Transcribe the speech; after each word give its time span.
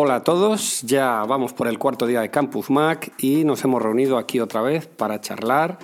Hola 0.00 0.14
a 0.14 0.22
todos, 0.22 0.82
ya 0.82 1.24
vamos 1.26 1.52
por 1.52 1.66
el 1.66 1.76
cuarto 1.76 2.06
día 2.06 2.20
de 2.20 2.30
Campus 2.30 2.70
Mac 2.70 3.10
y 3.18 3.42
nos 3.42 3.64
hemos 3.64 3.82
reunido 3.82 4.16
aquí 4.16 4.38
otra 4.38 4.62
vez 4.62 4.86
para 4.86 5.20
charlar 5.20 5.80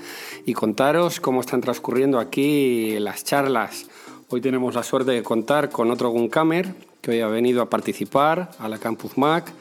y 0.46 0.52
contaros 0.52 1.18
cómo 1.18 1.40
están 1.40 1.60
transcurriendo 1.60 2.20
aquí 2.20 2.96
las 3.00 3.24
charlas. 3.24 3.86
Hoy 4.28 4.40
tenemos 4.40 4.76
la 4.76 4.84
suerte 4.84 5.10
de 5.10 5.24
contar 5.24 5.68
con 5.68 5.90
otro 5.90 6.10
Guncamer 6.10 6.76
que 7.02 7.10
hoy 7.10 7.20
ha 7.22 7.26
venido 7.26 7.60
a 7.60 7.68
participar 7.68 8.50
a 8.60 8.68
la 8.68 8.78
Campus 8.78 9.18
Mac, 9.18 9.52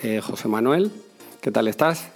eh, 0.00 0.20
José 0.20 0.46
Manuel. 0.46 0.92
¿Qué 1.40 1.50
tal 1.50 1.66
estás? 1.66 2.10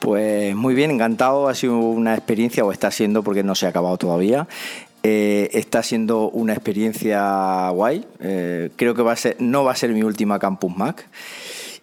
Pues 0.00 0.54
muy 0.54 0.74
bien, 0.74 0.90
encantado. 0.90 1.48
Ha 1.48 1.54
sido 1.54 1.78
una 1.78 2.14
experiencia, 2.14 2.64
o 2.64 2.72
está 2.72 2.90
siendo 2.90 3.22
porque 3.22 3.42
no 3.42 3.54
se 3.54 3.66
ha 3.66 3.70
acabado 3.70 3.96
todavía. 3.96 4.46
Eh, 5.10 5.48
está 5.54 5.82
siendo 5.82 6.28
una 6.28 6.52
experiencia 6.52 7.70
guay. 7.70 8.04
Eh, 8.20 8.68
creo 8.76 8.94
que 8.94 9.00
va 9.00 9.12
a 9.12 9.16
ser, 9.16 9.36
no 9.38 9.64
va 9.64 9.72
a 9.72 9.74
ser 9.74 9.90
mi 9.94 10.02
última 10.02 10.38
Campus 10.38 10.76
Mac. 10.76 11.08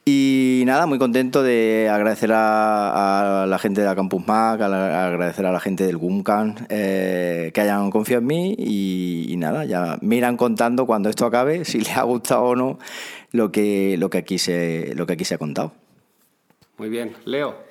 Y 0.05 0.61
nada, 0.67 0.85
muy 0.85 0.99
contento 0.99 1.41
de 1.41 1.89
agradecer 1.91 2.29
a, 2.31 3.47
la 3.47 3.57
gente 3.57 3.81
de 3.81 3.87
la 3.87 3.95
Campus 3.95 4.27
Mac, 4.27 4.61
agradecer 4.61 5.47
a 5.47 5.51
la 5.51 5.59
gente 5.59 5.87
del 5.87 5.97
GUMCAN 5.97 6.67
eh, 6.69 7.49
que 7.51 7.61
hayan 7.61 7.89
confiado 7.89 8.21
en 8.21 8.27
mí 8.27 8.55
y, 8.59 9.33
nada, 9.37 9.65
ya 9.65 9.97
me 10.01 10.17
irán 10.17 10.37
contando 10.37 10.85
cuando 10.85 11.09
esto 11.09 11.25
acabe, 11.25 11.65
si 11.65 11.79
les 11.79 11.97
ha 11.97 12.03
gustado 12.03 12.43
o 12.43 12.55
no 12.55 12.77
lo 13.31 13.51
que, 13.51 13.95
lo 13.97 14.11
que, 14.11 14.19
aquí, 14.19 14.37
se, 14.37 14.93
lo 14.93 15.07
que 15.07 15.13
aquí 15.13 15.25
se 15.25 15.33
ha 15.33 15.39
contado. 15.39 15.71
Muy 16.77 16.89
bien, 16.89 17.15
Leo. 17.25 17.64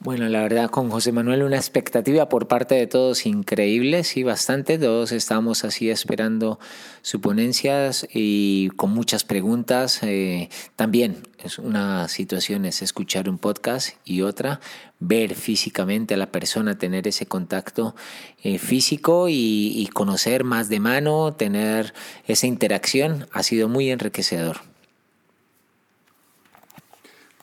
Bueno, 0.00 0.28
la 0.28 0.42
verdad 0.42 0.70
con 0.70 0.90
José 0.90 1.10
Manuel 1.10 1.42
una 1.42 1.56
expectativa 1.56 2.28
por 2.28 2.46
parte 2.46 2.76
de 2.76 2.86
todos 2.86 3.26
increíble, 3.26 4.04
sí, 4.04 4.22
bastante. 4.22 4.78
Todos 4.78 5.10
estamos 5.10 5.64
así 5.64 5.90
esperando 5.90 6.60
sus 7.02 7.20
ponencias 7.20 8.06
y 8.14 8.68
con 8.76 8.92
muchas 8.92 9.24
preguntas. 9.24 9.98
Eh, 10.04 10.50
también 10.76 11.16
es 11.42 11.58
una 11.58 12.06
situación 12.06 12.64
es 12.64 12.80
escuchar 12.80 13.28
un 13.28 13.38
podcast 13.38 13.96
y 14.04 14.22
otra 14.22 14.60
ver 15.00 15.34
físicamente 15.34 16.14
a 16.14 16.16
la 16.16 16.30
persona, 16.30 16.78
tener 16.78 17.08
ese 17.08 17.26
contacto 17.26 17.96
eh, 18.44 18.58
físico 18.58 19.26
y 19.28 19.90
conocer 19.94 20.44
más 20.44 20.68
de 20.68 20.78
mano, 20.78 21.34
tener 21.34 21.92
esa 22.28 22.46
interacción 22.46 23.26
ha 23.32 23.42
sido 23.42 23.68
muy 23.68 23.90
enriquecedor. 23.90 24.58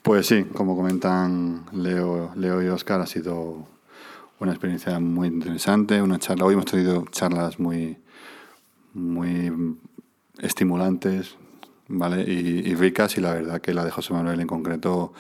Pues 0.06 0.28
sí, 0.28 0.44
como 0.44 0.76
comentan 0.76 1.66
Leo, 1.74 2.32
Leo 2.36 2.62
y 2.62 2.68
Oscar, 2.68 3.02
ha 3.02 3.08
sido 3.08 3.66
una 4.40 4.52
experiencia 4.52 5.00
muy 5.00 5.30
interesante, 5.30 6.00
una 6.00 6.20
charla. 6.20 6.46
Hoy 6.46 6.54
hemos 6.54 6.66
tenido 6.66 7.06
charlas 7.10 7.60
muy, 7.60 7.98
muy 8.94 9.52
estimulantes, 10.38 11.38
¿vale? 11.88 12.22
Y, 12.22 12.76
ricas 12.76 13.18
y 13.18 13.22
la 13.22 13.34
verdad 13.34 13.62
que 13.62 13.74
la 13.74 13.84
de 13.84 13.90
José 13.90 14.14
Manuel 14.14 14.40
en 14.42 14.46
concreto 14.46 15.12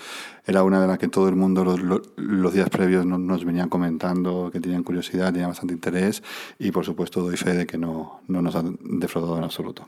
era 0.45 0.61
una 0.61 0.80
de 0.80 0.86
las 0.86 1.00
que 1.00 1.08
todo 1.08 1.30
el 1.30 1.36
mundo 1.36 1.66
los, 1.66 2.53
días 2.53 2.69
previos 2.69 3.08
nos, 3.08 3.44
venían 3.44 3.69
comentando 3.69 4.52
que 4.53 4.59
tenían 4.59 4.83
curiosidad, 4.83 5.31
tenían 5.31 5.50
bastante 5.50 5.73
interés 5.73 6.22
y 6.59 6.69
por 6.69 6.86
supuesto 6.86 7.22
doy 7.22 7.38
fe 7.38 7.56
de 7.56 7.66
que 7.66 7.80
no, 7.80 8.22
no 8.28 8.44
nos 8.44 8.56
han 8.56 8.78
defraudado 8.83 9.39
en 9.39 9.45
absoluto 9.45 9.88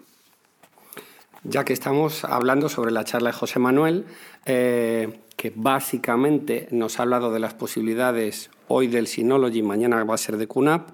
ya 1.44 1.66
que 1.66 1.74
estamos 1.74 2.24
hablando 2.24 2.70
sobre 2.70 2.92
la 2.92 3.04
charla 3.04 3.30
de 3.30 3.34
José 3.34 3.60
Manuel, 3.60 4.06
eh, 4.46 5.20
que 5.36 5.54
básicamente 5.56 6.68
nos 6.72 7.00
ha 7.00 7.04
hablado 7.04 7.32
de 7.32 7.40
las 7.40 7.54
posibilidades 7.54 8.50
hoy 8.68 8.88
del 8.88 9.08
Synology, 9.08 9.62
mañana 9.62 10.04
va 10.04 10.16
a 10.16 10.18
ser 10.18 10.38
de 10.38 10.48
QNAP. 10.48 10.90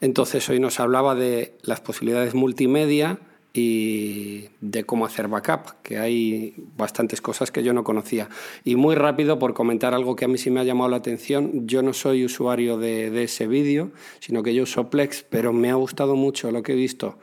Entonces 0.00 0.48
hoy 0.48 0.60
nos 0.60 0.78
hablaba 0.78 1.14
de 1.14 1.54
las 1.62 1.80
posibilidades 1.80 2.34
multimedia 2.34 3.18
y 3.54 4.50
de 4.60 4.84
cómo 4.84 5.06
hacer 5.06 5.26
backup, 5.26 5.82
que 5.82 5.98
hay 5.98 6.54
bastantes 6.76 7.20
cosas 7.20 7.50
que 7.50 7.62
yo 7.62 7.72
no 7.72 7.82
conocía. 7.82 8.28
Y 8.62 8.76
muy 8.76 8.94
rápido, 8.94 9.38
por 9.38 9.54
comentar 9.54 9.94
algo 9.94 10.16
que 10.16 10.26
a 10.26 10.28
mí 10.28 10.38
sí 10.38 10.50
me 10.50 10.60
ha 10.60 10.64
llamado 10.64 10.90
la 10.90 10.98
atención, 10.98 11.66
yo 11.66 11.82
no 11.82 11.94
soy 11.94 12.24
usuario 12.24 12.76
de, 12.76 13.10
de 13.10 13.24
ese 13.24 13.46
vídeo, 13.46 13.90
sino 14.20 14.42
que 14.42 14.54
yo 14.54 14.64
uso 14.64 14.90
Plex, 14.90 15.24
pero 15.28 15.52
me 15.52 15.70
ha 15.70 15.74
gustado 15.74 16.14
mucho 16.14 16.52
lo 16.52 16.62
que 16.62 16.72
he 16.72 16.76
visto 16.76 17.18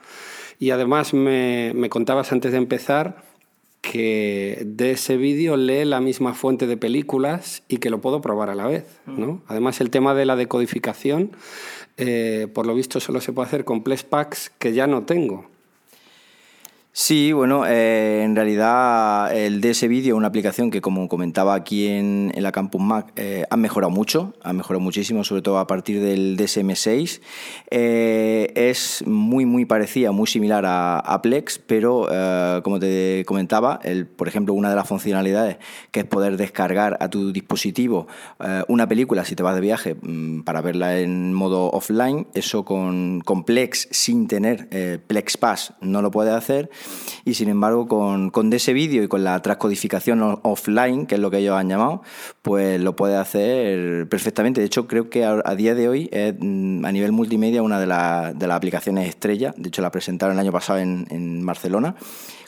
y 0.60 0.70
además 0.72 1.14
me, 1.14 1.72
me 1.76 1.90
contabas 1.90 2.32
antes 2.32 2.52
de 2.52 2.58
empezar 2.58 3.24
que 3.92 4.64
de 4.66 4.92
ese 4.92 5.16
vídeo 5.16 5.58
lee 5.58 5.86
la 5.86 6.02
misma 6.02 6.34
fuente 6.34 6.66
de 6.66 6.76
películas 6.76 7.64
y 7.68 7.78
que 7.78 7.90
lo 7.90 8.02
puedo 8.02 8.20
probar 8.20 8.50
a 8.50 8.56
la 8.56 8.66
vez. 8.66 8.86
¿no? 9.06 9.42
Además, 9.48 9.80
el 9.80 9.90
tema 9.92 10.16
de 10.16 10.26
la 10.26 10.36
decodificación, 10.36 11.32
eh, 11.98 12.48
por 12.54 12.66
lo 12.66 12.74
visto, 12.74 13.00
solo 13.00 13.22
se 13.22 13.32
puede 13.32 13.48
hacer 13.48 13.64
con 13.64 13.84
Packs 13.84 14.52
que 14.58 14.74
ya 14.74 14.88
no 14.88 15.04
tengo. 15.04 15.46
Sí, 16.98 17.34
bueno, 17.34 17.66
eh, 17.68 18.24
en 18.24 18.38
realidad 18.38 19.36
el 19.36 19.60
DS 19.60 19.86
Video, 19.90 20.16
una 20.16 20.28
aplicación 20.28 20.72
que 20.72 20.80
como 20.80 21.10
comentaba 21.10 21.54
aquí 21.54 21.88
en, 21.88 22.32
la 22.38 22.54
Campus 22.54 22.80
Mac, 22.82 23.12
eh, 23.18 23.44
ha 23.50 23.58
mejorado 23.58 23.92
mucho, 23.92 24.34
ha 24.42 24.54
mejorado 24.54 24.80
muchísimo, 24.80 25.26
sobre 25.26 25.42
todo 25.42 25.60
a 25.60 25.68
partir 25.68 26.00
del 26.00 26.38
DSM6. 26.38 27.20
Eh, 27.70 28.50
es 28.56 29.04
muy, 29.06 29.46
muy 29.46 29.66
parecida, 29.66 30.14
muy 30.14 30.26
similar 30.26 30.64
a, 30.66 31.22
Plex, 31.22 31.60
pero 31.60 32.08
como 32.64 32.80
te 32.80 33.26
comentaba, 33.26 33.82
el, 33.84 34.08
por 34.08 34.30
ejemplo, 34.30 34.54
una 34.54 34.70
de 34.70 34.78
las 34.78 34.88
funcionalidades 34.88 35.58
que 35.92 36.00
es 36.00 36.06
poder 36.06 36.38
descargar 36.38 36.96
a 37.02 37.10
tu 37.10 37.34
dispositivo 37.34 38.08
una 38.70 38.88
película 38.88 39.26
si 39.26 39.36
te 39.36 39.44
vas 39.44 39.56
de 39.56 39.62
viaje 39.62 39.96
mm, 40.02 40.44
para 40.44 40.62
verla 40.62 40.98
en 41.00 41.34
modo 41.34 41.72
offline, 41.72 42.28
eso 42.36 42.64
con, 42.64 43.20
con 43.22 43.44
Plex 43.44 43.90
sin 43.92 44.28
tener 44.28 44.70
Plex 45.08 45.36
Pass 45.36 45.74
no 45.82 46.02
lo 46.02 46.12
puedes 46.12 46.34
hacer 46.34 46.70
y 47.26 47.34
sin 47.34 47.50
embargo 47.50 47.88
con, 47.88 48.30
con 48.30 48.52
ese 48.54 48.74
vídeo 48.74 49.04
y 49.04 49.08
con 49.08 49.24
la 49.24 49.42
transcodificación 49.42 50.40
offline, 50.44 51.06
que 51.06 51.16
es 51.16 51.22
lo 51.22 51.32
que 51.32 51.40
ellos 51.40 51.56
han 51.56 51.70
llamado, 51.70 52.02
pues 52.42 52.80
lo 52.80 52.96
puede 52.96 53.18
hacer 53.18 54.08
perfectamente. 54.10 54.62
De 54.62 54.68
hecho, 54.68 54.88
creo 54.88 55.10
que 55.10 55.26
a, 55.26 55.56
día 55.56 55.76
de 55.76 55.90
hoy 55.90 56.10
es 56.12 56.36
mm, 56.40 56.86
a 56.86 56.92
nivel 56.92 57.12
multimedia 57.12 57.64
una 57.64 57.80
de, 57.80 57.86
de 57.86 58.48
las 58.48 58.58
aplicaciones 58.58 59.10
estrella. 59.10 59.54
De 59.58 59.70
hecho, 59.70 59.82
la 59.82 59.92
presentaron 59.92 60.36
el 60.36 60.40
año 60.40 60.52
pasado 60.52 60.80
en, 60.80 61.08
en 61.10 61.46
Barcelona 61.46 61.96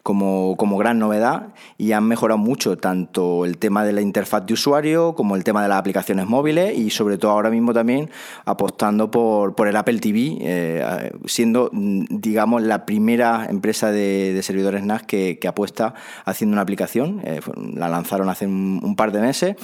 como, 0.08 0.56
como, 0.56 0.78
gran 0.78 1.00
novedad 1.00 1.48
y 1.78 1.92
han 1.92 2.06
mejorado 2.06 2.38
mucho 2.38 2.78
tanto 2.78 3.44
el 3.44 3.58
tema 3.58 3.84
de 3.84 3.92
la 3.92 4.00
interfaz 4.00 4.46
de 4.46 4.54
usuario 4.54 5.16
como 5.16 5.36
el 5.36 5.44
tema 5.44 5.62
de 5.62 5.68
las 5.68 5.80
aplicaciones 5.80 6.28
móviles 6.28 6.78
y 6.78 6.92
sobre 6.92 7.18
todo 7.18 7.32
ahora 7.32 7.50
mismo 7.50 7.74
también 7.74 8.10
apostando 8.46 9.12
por, 9.12 9.54
por 9.56 9.68
el 9.68 9.76
Apple 9.76 10.00
TV, 10.00 10.38
eh, 10.40 11.12
siendo 11.26 11.70
mm, 11.74 12.06
digamos 12.10 12.62
la 12.62 12.86
primera 12.86 13.48
empresa 13.50 13.92
de, 13.92 14.32
de 14.32 14.44
servidores 14.44 14.82
NAS 14.82 15.04
que, 15.04 15.40
que, 15.40 15.48
apuesta 15.50 15.94
haciendo 16.24 16.54
una 16.54 16.62
aplicación. 16.62 17.20
Eh, 17.26 17.42
la 17.74 17.90
lanzaron 17.90 18.30
hace 18.30 18.48
un, 18.48 18.96
par 18.96 19.12
de 19.12 19.20
meses 19.20 19.56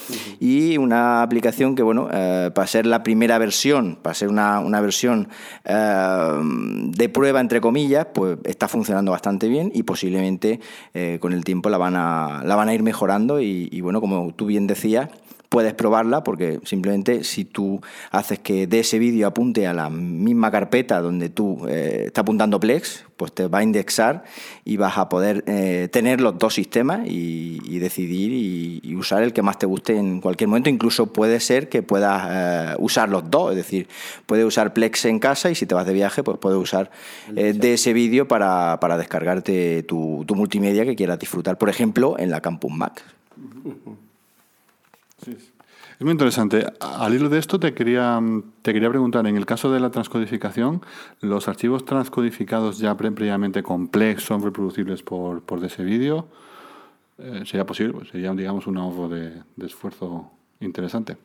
y 0.41 0.77
una 0.77 1.21
aplicación 1.21 1.75
que 1.75 1.83
bueno, 1.83 2.09
eh, 2.11 2.51
para 2.53 2.67
ser 2.67 2.85
la 2.85 3.01
primera 3.01 3.37
versión, 3.37 3.97
para 4.01 4.13
ser 4.13 4.27
una, 4.27 4.59
una 4.59 4.81
versión 4.81 5.29
de 5.63 7.09
prueba 7.09 7.39
entre 7.39 7.61
comillas, 7.61 8.07
pues 8.13 8.39
está 8.43 8.67
funcionando 8.67 9.11
bastante 9.11 9.47
bien 9.47 9.71
y 9.73 9.83
posiblemente 9.83 10.32
eh, 10.93 11.17
con 11.19 11.33
el 11.33 11.43
tiempo 11.43 11.69
la 11.69 11.77
van 11.77 11.95
a, 11.95 12.43
la 12.43 12.55
van 12.55 12.69
a 12.69 12.73
ir 12.73 12.83
mejorando 12.83 13.39
y, 13.41 13.81
bueno, 13.81 14.01
como 14.01 14.33
tú 14.33 14.45
bien 14.45 14.67
decías, 14.67 15.09
puedes 15.53 15.75
probarla 15.75 16.23
porque 16.23 16.59
simplemente 16.63 17.23
si 17.23 17.45
tú 17.45 17.79
haces 18.09 18.39
que 18.39 18.65
de 18.65 18.79
ese 18.79 18.97
vídeo 18.97 19.27
apunte 19.27 19.67
a 19.67 19.73
la 19.73 19.91
misma 19.91 20.49
carpeta 20.49 20.99
donde 20.99 21.29
tú 21.29 21.67
eh, 21.67 22.05
estás 22.07 22.23
apuntando 22.23 22.59
Plex, 22.59 23.05
pues 23.17 23.33
te 23.33 23.45
va 23.45 23.59
a 23.59 23.63
indexar 23.63 24.23
y 24.65 24.77
vas 24.77 24.97
a 24.97 25.09
poder 25.09 25.43
eh, 25.45 25.89
tener 25.91 26.21
los 26.21 26.39
dos 26.39 26.55
sistemas 26.55 27.01
y, 27.05 27.77
decidir 27.77 28.31
y, 28.83 28.95
usar 28.95 29.21
el 29.21 29.31
que 29.31 29.43
más 29.43 29.59
te 29.59 29.67
guste 29.67 29.95
en 29.95 30.21
cualquier 30.21 30.47
momento. 30.47 30.71
Incluso 30.71 31.13
puede 31.13 31.39
ser 31.39 31.69
que 31.69 31.83
puedas 31.83 32.27
eh, 32.31 32.75
usar 32.79 33.09
los 33.09 33.29
dos, 33.29 33.51
es 33.51 33.57
decir, 33.57 33.87
puedes 34.25 34.45
usar 34.45 34.73
Plex 34.73 35.05
en 35.05 35.19
casa 35.19 35.51
y 35.51 35.55
si 35.55 35.67
te 35.67 35.75
vas 35.75 35.85
de 35.85 35.93
viaje, 35.93 36.23
pues 36.23 36.39
puedes 36.39 36.57
usar 36.57 36.89
de 37.31 37.73
ese 37.73 37.93
vídeo 37.93 38.27
para, 38.27 38.79
descargarte 38.97 39.83
tu, 39.83 40.23
tu 40.25 40.33
multimedia 40.33 40.83
que 40.83 40.95
quieras 40.95 41.19
disfrutar, 41.19 41.59
por 41.59 41.69
ejemplo, 41.69 42.15
en 42.17 42.31
la 42.31 42.41
Campus 42.41 42.71
Mac. 42.71 43.03
Es 46.03 46.05
muy 46.05 46.11
interesante. 46.11 46.65
Al 46.81 47.15
hilo 47.15 47.29
de 47.29 47.39
esto 47.39 47.61
te 47.61 47.73
quería, 47.73 48.19
te 48.61 48.73
quería 48.73 48.89
preguntar, 48.89 49.25
en 49.25 49.37
el 49.37 49.45
caso 49.45 49.71
de 49.71 49.79
la 49.79 49.89
transcodificación, 49.89 50.81
¿los 51.21 51.47
archivos 51.47 51.85
transcodificados 51.85 52.77
ya 52.77 52.97
previamente 52.97 53.63
complex 53.63 54.21
son 54.21 54.43
reproducibles 54.43 55.01
por, 55.01 55.43
por 55.43 55.63
ese 55.63 55.81
vídeo? 55.81 56.27
Eh, 57.19 57.43
¿Sería 57.45 57.65
posible? 57.65 57.93
Pues 57.93 58.09
sería, 58.09 58.33
digamos, 58.33 58.67
un 58.67 58.79
ahorro 58.79 59.07
de, 59.07 59.43
esfuerzo 59.65 60.29
interesante. 60.59 61.15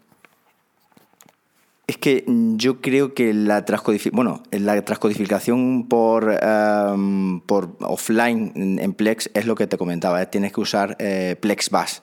Es 1.88 1.98
que 1.98 2.25
yo 2.28 2.80
creo 2.80 3.14
que 3.14 3.34
la, 3.34 3.64
bueno, 4.12 4.44
la 4.52 4.80
transcodificación 4.84 5.88
por, 5.88 6.38
em, 6.40 7.40
por 7.40 7.75
offline 7.80 8.78
en 8.78 8.92
Plex 8.92 9.28
es 9.34 9.44
lo 9.44 9.56
que 9.56 9.66
te 9.66 9.76
comentaba, 9.76 10.25
tienes 10.26 10.52
que 10.52 10.60
usar 10.60 10.94
eh, 11.00 11.34
Plex 11.40 11.69
Bash. 11.69 11.98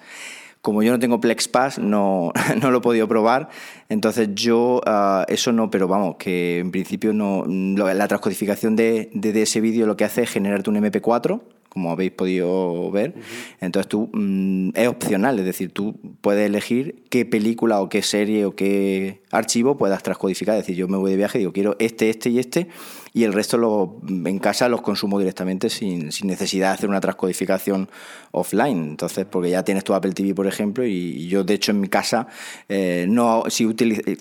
Como 0.65 0.81
yo 0.81 0.91
no 0.91 0.97
tengo 0.97 1.21
PlexPass, 1.21 1.77
no, 1.77 2.33
no 2.59 2.71
lo 2.71 2.79
he 2.79 2.81
podido 2.81 3.07
probar. 3.07 3.49
Entonces 3.87 4.29
yo 4.33 4.81
ah, 4.87 5.23
eso 5.27 5.51
no, 5.51 5.69
pero 5.69 5.87
vamos, 5.87 6.15
que 6.15 6.57
en 6.57 6.71
principio 6.71 7.13
no 7.13 7.45
la 7.45 8.07
transcodificación 8.07 8.75
de, 8.75 9.11
de, 9.13 9.43
ese 9.43 9.61
vídeo 9.61 9.85
lo 9.85 9.95
que 9.95 10.05
hace 10.05 10.23
es 10.23 10.31
generarte 10.31 10.71
un 10.71 10.77
MP4 10.77 11.39
como 11.75 11.91
habéis 11.91 12.13
podido 12.13 12.89
ver. 12.89 13.15
Entonces 13.59 13.89
tú 13.89 14.09
mm, 14.13 14.69
es 14.75 14.87
opcional, 14.87 15.37
es 15.39 15.45
decir, 15.45 15.71
tú 15.73 15.99
puedes 16.21 16.45
elegir 16.45 17.03
qué 17.09 17.25
película 17.25 17.81
o 17.81 17.89
qué 17.89 18.01
serie 18.01 18.45
o 18.45 18.55
qué 18.55 19.23
archivo 19.29 19.75
puedas 19.75 20.01
transcodificar. 20.01 20.55
Es 20.55 20.61
decir, 20.61 20.77
yo 20.77 20.87
me 20.87 20.95
voy 20.95 21.11
de 21.11 21.17
viaje 21.17 21.37
y 21.37 21.41
digo, 21.41 21.51
quiero 21.51 21.75
este, 21.79 22.09
este 22.09 22.29
y 22.29 22.39
este, 22.39 22.69
y 23.11 23.25
el 23.25 23.33
resto 23.33 23.57
lo, 23.57 23.99
en 24.07 24.39
casa 24.39 24.69
los 24.69 24.81
consumo 24.81 25.19
directamente 25.19 25.69
sin, 25.69 26.13
sin 26.13 26.27
necesidad 26.27 26.69
de 26.69 26.73
hacer 26.75 26.89
una 26.89 27.01
transcodificación 27.01 27.89
offline. 28.31 28.91
Entonces, 28.91 29.25
porque 29.25 29.49
ya 29.49 29.63
tienes 29.63 29.83
tu 29.83 29.93
Apple 29.93 30.13
TV, 30.13 30.33
por 30.33 30.47
ejemplo, 30.47 30.85
y 30.85 31.27
yo, 31.27 31.43
de 31.43 31.55
hecho, 31.55 31.71
en 31.71 31.81
mi 31.81 31.89
casa, 31.89 32.29
eh, 32.69 33.05
no, 33.09 33.43
si 33.49 33.65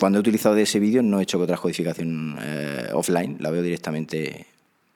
cuando 0.01 0.19
he 0.19 0.21
utilizado 0.21 0.57
de 0.57 0.63
ese 0.63 0.81
vídeo, 0.81 1.05
no 1.05 1.21
he 1.21 1.23
hecho 1.23 1.39
transcodificación 1.47 2.37
eh, 2.43 2.89
offline, 2.95 3.37
la 3.39 3.53
veo 3.53 3.63
directamente 3.63 4.47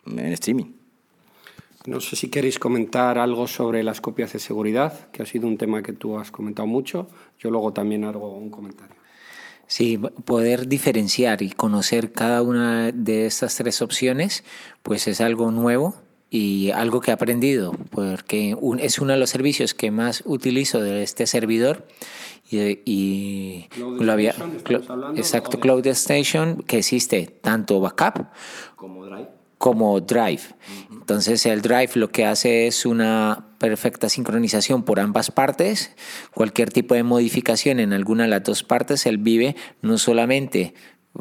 en 0.06 0.32
streaming. 0.32 0.77
No 1.86 2.00
sé 2.00 2.16
si 2.16 2.28
queréis 2.28 2.58
comentar 2.58 3.18
algo 3.18 3.46
sobre 3.46 3.82
las 3.82 4.00
copias 4.00 4.32
de 4.32 4.38
seguridad, 4.38 5.08
que 5.10 5.22
ha 5.22 5.26
sido 5.26 5.46
un 5.46 5.56
tema 5.56 5.82
que 5.82 5.92
tú 5.92 6.18
has 6.18 6.30
comentado 6.30 6.66
mucho. 6.66 7.08
Yo 7.38 7.50
luego 7.50 7.72
también 7.72 8.04
hago 8.04 8.36
un 8.36 8.50
comentario. 8.50 8.96
Sí, 9.66 9.98
poder 9.98 10.66
diferenciar 10.66 11.42
y 11.42 11.50
conocer 11.50 12.12
cada 12.12 12.42
una 12.42 12.90
de 12.90 13.26
estas 13.26 13.54
tres 13.54 13.82
opciones, 13.82 14.42
pues 14.82 15.06
es 15.08 15.20
algo 15.20 15.50
nuevo 15.50 15.94
y 16.30 16.70
algo 16.70 17.00
que 17.00 17.10
he 17.10 17.14
aprendido, 17.14 17.72
porque 17.90 18.56
es 18.80 18.98
uno 18.98 19.12
de 19.12 19.18
los 19.18 19.30
servicios 19.30 19.74
que 19.74 19.90
más 19.90 20.22
utilizo 20.26 20.80
de 20.80 21.02
este 21.02 21.26
servidor 21.26 21.86
y, 22.50 23.68
lo 23.76 24.10
había, 24.10 24.34
exacto, 25.16 25.60
Cloud 25.60 25.86
Station, 25.88 26.62
que 26.62 26.78
existe 26.78 27.26
tanto 27.26 27.78
backup 27.80 28.26
como 28.74 29.04
Drive 29.04 29.37
como 29.68 30.00
Drive. 30.00 30.40
Entonces 30.90 31.44
el 31.44 31.60
Drive 31.60 31.90
lo 31.96 32.10
que 32.10 32.24
hace 32.24 32.68
es 32.68 32.86
una 32.86 33.48
perfecta 33.58 34.08
sincronización 34.08 34.82
por 34.82 34.98
ambas 34.98 35.30
partes. 35.30 35.94
Cualquier 36.32 36.72
tipo 36.72 36.94
de 36.94 37.02
modificación 37.02 37.78
en 37.78 37.92
alguna 37.92 38.22
de 38.22 38.30
las 38.30 38.42
dos 38.44 38.62
partes, 38.62 39.04
él 39.04 39.18
vive 39.18 39.56
no 39.82 39.98
solamente 39.98 40.72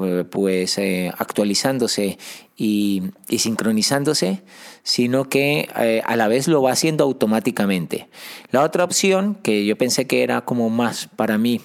eh, 0.01 0.23
pues 0.29 0.77
eh, 0.77 1.11
actualizándose 1.17 2.17
y, 2.55 3.03
sincronizándose, 3.38 4.44
sino 4.81 5.27
que 5.27 5.67
eh, 5.77 6.01
a 6.05 6.15
la 6.15 6.29
vez 6.29 6.47
lo 6.47 6.61
va 6.61 6.71
haciendo 6.71 7.03
automáticamente. 7.03 8.07
La 8.51 8.63
otra 8.63 8.85
opción 8.85 9.35
que 9.35 9.65
yo 9.65 9.77
pensé 9.77 10.07
que 10.07 10.23
era 10.23 10.45
como 10.45 10.69
más 10.69 11.09
para 11.17 11.38
mí 11.38 11.59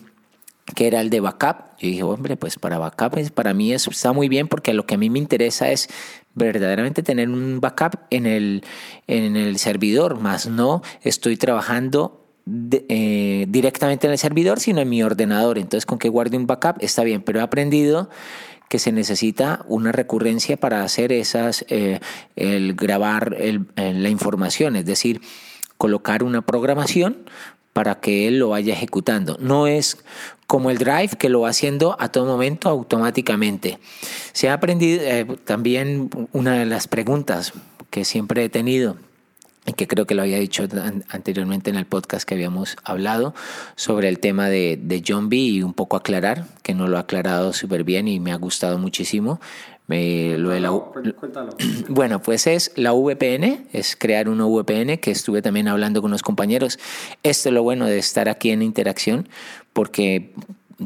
que 0.75 0.87
era 0.87 1.01
el 1.01 1.11
de 1.11 1.21
backup. 1.21 1.77
Yo 1.79 1.89
dije, 1.89 2.03
hombre, 2.03 2.37
pues 2.37 2.59
para 2.59 2.79
backup 2.79 3.31
para 3.33 3.55
mí 3.55 3.73
eso 3.73 3.91
está 3.91 4.13
muy 4.13 4.29
bien 4.29 4.49
porque 4.49 4.73
lo 4.75 4.87
que 4.87 4.95
a 4.95 4.99
mí 4.99 5.11
me 5.11 5.19
interesa 5.19 5.71
es 5.71 5.89
verdaderamente 6.35 7.03
tener 7.03 7.29
un 7.29 7.61
backup 7.61 8.01
en 8.11 8.27
el, 8.27 8.65
en 9.07 9.37
el 9.37 9.59
servidor, 9.59 10.21
más 10.21 10.47
no 10.47 10.83
estoy 11.03 11.37
trabajando 11.37 12.27
eh, 12.89 13.47
directamente 13.49 14.07
en 14.07 14.13
el 14.13 14.19
servidor, 14.19 14.59
sino 14.61 14.81
en 14.81 14.89
mi 14.89 15.03
ordenador. 15.03 15.59
Entonces, 15.59 15.87
con 15.87 15.99
que 15.99 16.09
guarde 16.09 16.37
un 16.37 16.47
backup 16.47 16.77
está 16.81 17.05
bien, 17.05 17.23
pero 17.23 17.41
he 17.41 17.43
aprendido 17.43 18.11
que 18.69 18.79
se 18.79 18.91
necesita 18.91 19.65
una 19.69 19.93
recurrencia 19.93 20.57
para 20.57 20.83
hacer 20.83 21.13
esas, 21.13 21.65
eh, 21.69 22.01
el 22.37 22.75
grabar 22.75 23.37
la 23.77 24.09
información, 24.09 24.77
es 24.77 24.87
decir, 24.87 25.21
colocar 25.77 26.23
una 26.23 26.41
programación 26.41 27.19
para 27.73 27.97
que 27.97 28.29
él 28.29 28.39
lo 28.39 28.51
vaya 28.51 28.75
ejecutando. 28.75 29.37
No 29.41 29.67
es 29.67 29.99
como 30.47 30.71
el 30.71 30.79
Drive 30.79 31.11
que 31.19 31.29
lo 31.29 31.41
va 31.41 31.49
haciendo 31.49 31.97
a 31.99 32.11
todo 32.11 32.27
momento 32.27 32.69
automáticamente. 32.69 33.79
Se 34.33 34.51
ha 34.51 34.55
aprendido 34.55 35.01
eh, 35.03 35.27
también 35.45 36.11
una 36.33 36.59
de 36.59 36.67
las 36.67 36.89
preguntas 36.89 37.53
que 37.91 38.05
siempre 38.05 38.45
he 38.45 38.49
tenido 38.49 38.97
y 39.65 39.75
que 39.75 39.87
creo 39.87 40.07
que 40.07 40.15
lo 40.15 40.23
había 40.23 40.39
dicho 40.39 40.67
anteriormente 41.09 41.71
en 41.71 41.77
el 41.77 41.87
podcast 41.87 42.29
que 42.29 42.35
habíamos 42.35 42.77
hablado 42.85 43.33
sobre 43.77 44.09
el 44.09 44.19
tema 44.19 44.49
de, 44.49 44.79
de 44.81 45.03
John 45.07 45.29
B 45.29 45.37
y 45.37 45.63
un 45.63 45.73
poco 45.73 45.97
aclarar, 45.97 46.47
que 46.63 46.75
no 46.75 46.89
lo 46.89 46.97
ha 46.97 47.01
aclarado 47.01 47.53
súper 47.53 47.85
bien 47.85 48.09
y 48.09 48.19
me 48.19 48.33
ha 48.33 48.37
gustado 48.37 48.79
muchísimo. 48.79 49.41
Lo 49.89 50.51
de 50.51 50.61
la, 50.61 50.71
pues, 50.71 51.15
bueno, 51.89 52.23
pues 52.23 52.47
es 52.47 52.73
la 52.77 52.93
VPN, 52.93 53.67
es 53.73 53.97
crear 53.97 54.29
una 54.29 54.47
VPN 54.47 54.99
que 54.99 55.11
estuve 55.11 55.43
también 55.43 55.69
hablando 55.69 56.01
con 56.01 56.11
los 56.11 56.23
compañeros. 56.23 56.79
Esto 57.23 57.49
es 57.49 57.55
lo 57.55 57.63
bueno 57.63 57.87
de 57.87 57.99
estar 57.99 58.29
aquí 58.29 58.51
en 58.51 58.63
interacción, 58.63 59.29
porque 59.73 60.35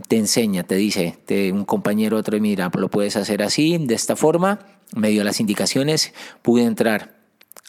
te 0.08 0.16
enseña, 0.16 0.64
te 0.64 0.74
dice 0.74 1.16
te, 1.24 1.52
un 1.52 1.64
compañero 1.64 2.16
otro, 2.16 2.38
mira, 2.40 2.70
lo 2.76 2.88
puedes 2.88 3.16
hacer 3.16 3.42
así, 3.42 3.78
de 3.78 3.94
esta 3.94 4.16
forma, 4.16 4.60
me 4.94 5.10
dio 5.10 5.24
las 5.24 5.40
indicaciones, 5.40 6.12
pude 6.42 6.64
entrar 6.64 7.15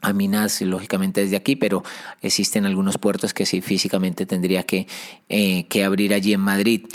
a 0.01 0.13
Minas, 0.13 0.61
lógicamente 0.61 1.21
desde 1.21 1.35
aquí, 1.35 1.55
pero 1.55 1.83
existen 2.21 2.65
algunos 2.65 2.97
puertos 2.97 3.33
que 3.33 3.45
sí 3.45 3.61
físicamente 3.61 4.25
tendría 4.25 4.63
que, 4.63 4.87
eh, 5.29 5.65
que 5.69 5.83
abrir 5.83 6.13
allí 6.13 6.33
en 6.33 6.41
Madrid. 6.41 6.85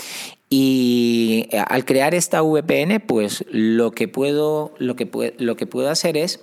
Y 0.48 1.46
eh, 1.50 1.64
al 1.66 1.84
crear 1.84 2.14
esta 2.14 2.42
VPN, 2.42 3.00
pues 3.00 3.44
lo 3.50 3.92
que 3.92 4.06
puedo, 4.06 4.74
lo 4.78 4.96
que 4.96 5.34
lo 5.38 5.56
que 5.56 5.66
puedo 5.66 5.88
hacer 5.88 6.16
es 6.16 6.40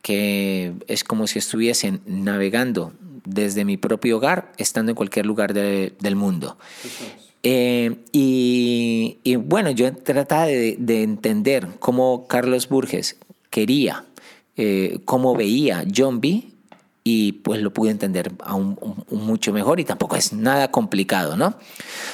que 0.00 0.72
es 0.86 1.02
como 1.02 1.26
si 1.26 1.40
estuviesen 1.40 2.00
navegando 2.06 2.92
desde 3.24 3.64
mi 3.64 3.76
propio 3.76 4.18
hogar, 4.18 4.52
estando 4.56 4.92
en 4.92 4.96
cualquier 4.96 5.26
lugar 5.26 5.52
del 5.52 6.16
mundo. 6.16 6.56
Eh, 7.42 7.96
y, 8.12 9.36
bueno, 9.36 9.70
yo 9.70 9.94
trataba 9.96 10.46
de, 10.46 10.76
de, 10.78 11.02
entender 11.02 11.68
cómo 11.80 12.26
Carlos 12.28 12.68
Burges 12.68 13.18
quería, 13.50 14.04
eh, 14.56 15.00
cómo 15.04 15.34
veía 15.34 15.84
John 15.94 16.20
B. 16.20 16.44
Y 17.08 17.32
pues 17.32 17.62
lo 17.62 17.72
pude 17.72 17.92
entender 17.92 18.32
aún, 18.42 18.76
mucho 19.12 19.52
mejor 19.52 19.78
y 19.78 19.84
tampoco 19.84 20.16
es 20.16 20.32
nada 20.32 20.72
complicado, 20.72 21.36
¿no? 21.36 21.54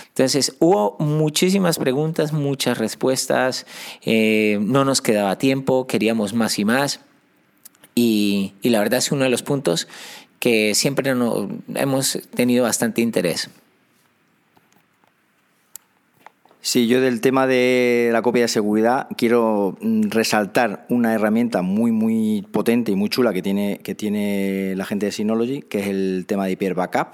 Entonces 0.09 0.55
hubo 0.59 0.97
muchísimas 0.99 1.79
preguntas, 1.79 2.35
muchas 2.35 2.77
respuestas, 2.77 3.65
eh, 4.03 4.59
no 4.61 4.85
nos 4.85 5.01
quedaba 5.01 5.39
tiempo, 5.39 5.87
queríamos 5.87 6.35
más 6.35 6.59
y 6.59 6.67
más. 6.67 7.01
Y, 7.95 8.53
y 8.61 8.69
la 8.69 8.81
verdad 8.81 8.99
es 8.99 9.11
uno 9.13 9.25
de 9.25 9.31
los 9.31 9.43
puntos 9.43 9.89
que 10.39 10.75
siempre 10.75 11.15
hemos 11.77 12.19
tenido 12.35 12.65
bastante 12.65 13.01
interés. 13.01 13.49
Sí, 16.65 16.87
yo 16.87 17.01
del 17.01 17.21
tema 17.21 17.49
de 17.49 18.11
la 18.13 18.23
copia 18.23 18.43
de 18.43 18.49
seguridad 18.49 19.09
quiero 19.17 19.77
mm, 19.81 20.11
resaltar 20.11 20.87
una 20.89 21.13
herramienta 21.13 21.61
muy 21.61 21.91
muy 21.91 22.47
potente 22.53 22.93
y 22.93 22.95
muy 22.95 23.09
chula 23.09 23.33
que 23.33 23.43
tiene, 23.43 23.81
que 23.83 23.97
tiene 23.97 24.75
la 24.77 24.85
gente 24.85 25.07
de 25.07 25.13
Synology, 25.13 25.63
que 25.63 25.81
es 25.81 25.89
el 25.89 26.25
tema 26.29 26.47
de 26.47 26.53
Hyper 26.53 26.75
Backup 26.75 27.09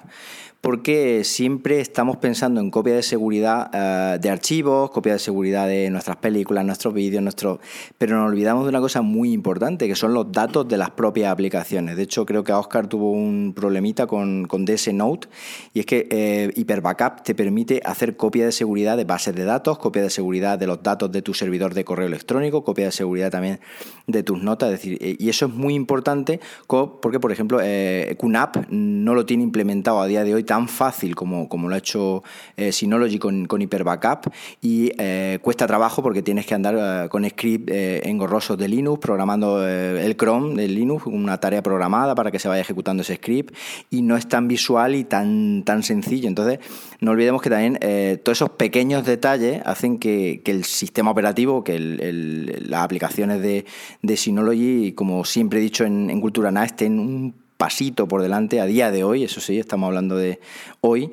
porque 0.61 1.23
siempre 1.23 1.81
estamos 1.81 2.17
pensando 2.17 2.61
en 2.61 2.71
copia 2.71 2.97
de 2.97 3.03
seguridad 3.05 3.71
eh, 3.73 4.19
de 4.19 4.29
archivos, 4.29 4.91
copia 4.91 5.13
de 5.13 5.21
seguridad 5.21 5.69
de 5.69 5.89
nuestras 5.89 6.17
películas, 6.17 6.65
nuestros 6.65 6.93
vídeos, 6.93 7.23
nuestros... 7.23 7.61
pero 7.97 8.17
nos 8.17 8.29
olvidamos 8.29 8.65
de 8.65 8.71
una 8.71 8.81
cosa 8.81 9.01
muy 9.01 9.33
importante, 9.33 9.87
que 9.87 9.95
son 9.95 10.15
los 10.15 10.33
datos 10.33 10.67
de 10.67 10.77
las 10.77 10.91
propias 10.91 11.31
aplicaciones. 11.31 11.97
De 11.97 12.03
hecho, 12.03 12.27
creo 12.27 12.43
que 12.43 12.53
Oscar 12.53 12.89
tuvo 12.89 13.13
un 13.13 13.53
problemita 13.55 14.09
con, 14.09 14.47
con 14.47 14.65
DS 14.65 14.93
Note, 14.93 15.29
y 15.75 15.81
es 15.81 15.87
que 15.87 16.09
eh, 16.11 16.51
Hyper 16.57 16.81
Backup 16.81 17.23
te 17.23 17.37
permite 17.37 17.81
hacer 17.85 18.17
copia 18.17 18.45
de 18.45 18.53
seguridad 18.53 18.97
de 18.97 19.05
bases 19.05 19.37
de 19.37 19.45
datos, 19.45 19.79
copia 19.79 20.03
de 20.03 20.11
seguridad 20.11 20.59
de 20.59 20.67
los 20.67 20.83
datos 20.83 21.13
de 21.13 21.23
tu 21.23 21.35
servidor 21.35 21.73
de 21.73 21.85
correo 21.85 22.09
electrónico, 22.09 22.65
copia 22.65 22.87
de 22.87 22.93
seguridad 22.93 23.31
también 23.31 23.61
de 24.09 24.25
tus 24.25 24.43
notas, 24.43 24.73
es 24.73 24.81
decir, 24.81 24.99
eh, 25.01 25.17
y 25.21 25.29
eso 25.29 25.47
es 25.47 25.53
muy 25.53 25.75
importante 25.75 26.41
porque, 26.67 27.21
por 27.21 27.31
ejemplo, 27.31 27.61
eh, 27.63 28.17
QNAP 28.19 28.69
no 28.71 29.15
lo 29.15 29.25
tiene 29.25 29.45
implementado 29.45 30.01
a 30.01 30.07
día 30.07 30.25
de 30.25 30.35
hoy 30.35 30.45
tan 30.49 30.67
fácil 30.67 31.15
como, 31.15 31.47
como 31.47 31.69
lo 31.69 31.75
ha 31.75 31.79
hecho 31.79 32.25
eh, 32.57 32.73
Synology 32.73 33.19
con, 33.19 33.45
con 33.45 33.61
Hyper 33.61 33.85
Backup 33.85 34.33
y 34.63 34.91
eh, 34.97 35.39
cuesta 35.43 35.67
trabajo 35.67 36.03
porque 36.03 36.23
tienes 36.23 36.47
que 36.47 36.55
andar 36.55 36.75
eh, 36.79 37.09
con 37.11 37.29
script 37.29 37.69
engorrosos 37.71 38.57
de 38.57 38.67
Linux, 38.67 38.99
programando 38.99 39.69
el 39.69 40.17
Chrome 40.17 40.55
de 40.55 40.67
Linux, 40.67 41.05
una 41.05 41.39
tarea 41.39 41.63
programada 41.63 42.15
para 42.15 42.31
que 42.31 42.39
se 42.39 42.49
vaya 42.49 42.63
ejecutando 42.63 43.03
ese 43.03 43.17
script 43.17 43.55
y 43.91 44.01
no 44.01 44.17
es 44.17 44.27
tan 44.27 44.49
visual 44.49 44.95
y 44.95 45.05
tan, 45.05 45.65
tan 45.65 45.83
sencillo. 45.83 46.29
Entonces, 46.29 46.61
no 47.01 47.11
olvidemos 47.11 47.43
que 47.43 47.51
también 47.51 47.79
todos 48.23 48.39
esos 48.39 48.51
pequeños 48.51 49.05
detalles 49.05 49.61
hacen 49.67 49.99
que, 49.99 50.43
el 50.47 50.65
sistema 50.65 51.11
operativo, 51.11 51.63
que 51.63 51.79
las 51.79 52.81
aplicaciones 52.81 53.43
de, 53.43 53.67
de 54.01 54.17
Synology, 54.17 54.93
como 54.93 55.27
siempre 55.27 55.59
he 55.59 55.63
dicho 55.63 55.85
en, 55.85 56.21
Cultura 56.23 56.51
NA, 56.51 56.65
estén 56.65 56.99
un 56.99 57.48
pasito 57.59 58.09
por 58.09 58.23
delante 58.23 58.61
a 58.61 58.65
día 58.65 58.91
de 58.91 59.05
hoy, 59.05 59.25
eso 59.25 59.43
sí, 59.43 59.59
estamos 59.59 59.89
hablando 59.89 60.17
de 60.17 60.41
hoy. 60.81 61.13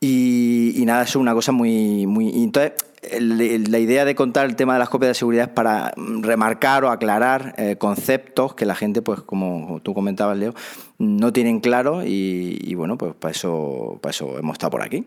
Y, 0.00 0.82
nada, 0.84 1.04
es 1.04 1.16
una 1.16 1.32
cosa 1.32 1.52
muy... 1.52 2.06
muy 2.06 2.28
entonces, 2.42 2.72
la 3.18 3.78
idea 3.78 4.04
de 4.04 4.14
contar 4.14 4.44
el 4.44 4.56
tema 4.56 4.74
de 4.74 4.78
las 4.78 4.90
copias 4.90 5.10
de 5.10 5.14
seguridad 5.14 5.46
es 5.48 5.54
para 5.54 5.94
remarcar 5.96 6.84
o 6.84 6.90
aclarar 6.90 7.54
eh, 7.56 7.76
conceptos 7.76 8.54
que 8.54 8.66
la 8.66 8.74
gente, 8.74 9.00
pues 9.00 9.22
como 9.22 9.80
tú 9.82 9.94
comentabas, 9.94 10.36
Leo, 10.36 10.54
no 10.98 11.32
tienen 11.32 11.60
claro 11.60 12.04
y, 12.04 12.58
y 12.60 12.74
bueno, 12.74 12.98
pues 12.98 13.14
para 13.14 13.32
eso, 13.32 13.98
para 14.02 14.10
eso 14.10 14.38
hemos 14.38 14.54
estado 14.54 14.72
por 14.72 14.82
aquí. 14.82 15.06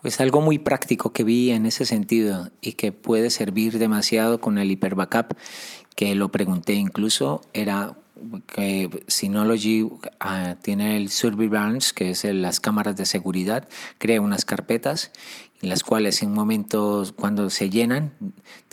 Pues 0.00 0.18
algo 0.22 0.40
muy 0.40 0.58
práctico 0.58 1.12
que 1.12 1.24
vi 1.24 1.50
en 1.50 1.66
ese 1.66 1.84
sentido 1.84 2.48
y 2.62 2.72
que 2.72 2.90
puede 2.90 3.28
servir 3.28 3.78
demasiado 3.78 4.40
con 4.40 4.56
el 4.56 4.70
Hyper 4.70 4.94
Backup, 4.94 5.36
que 6.00 6.14
lo 6.14 6.30
pregunté 6.30 6.72
incluso, 6.72 7.42
era 7.52 7.94
que 8.46 9.04
Synology 9.06 9.82
uh, 9.82 10.00
tiene 10.62 10.96
el 10.96 11.10
Surveillance, 11.10 11.92
que 11.94 12.08
es 12.08 12.24
el, 12.24 12.40
las 12.40 12.58
cámaras 12.58 12.96
de 12.96 13.04
seguridad, 13.04 13.68
crea 13.98 14.22
unas 14.22 14.46
carpetas 14.46 15.12
en 15.60 15.68
las 15.68 15.84
cuales 15.84 16.22
en 16.22 16.32
momentos 16.32 17.12
cuando 17.12 17.50
se 17.50 17.68
llenan, 17.68 18.14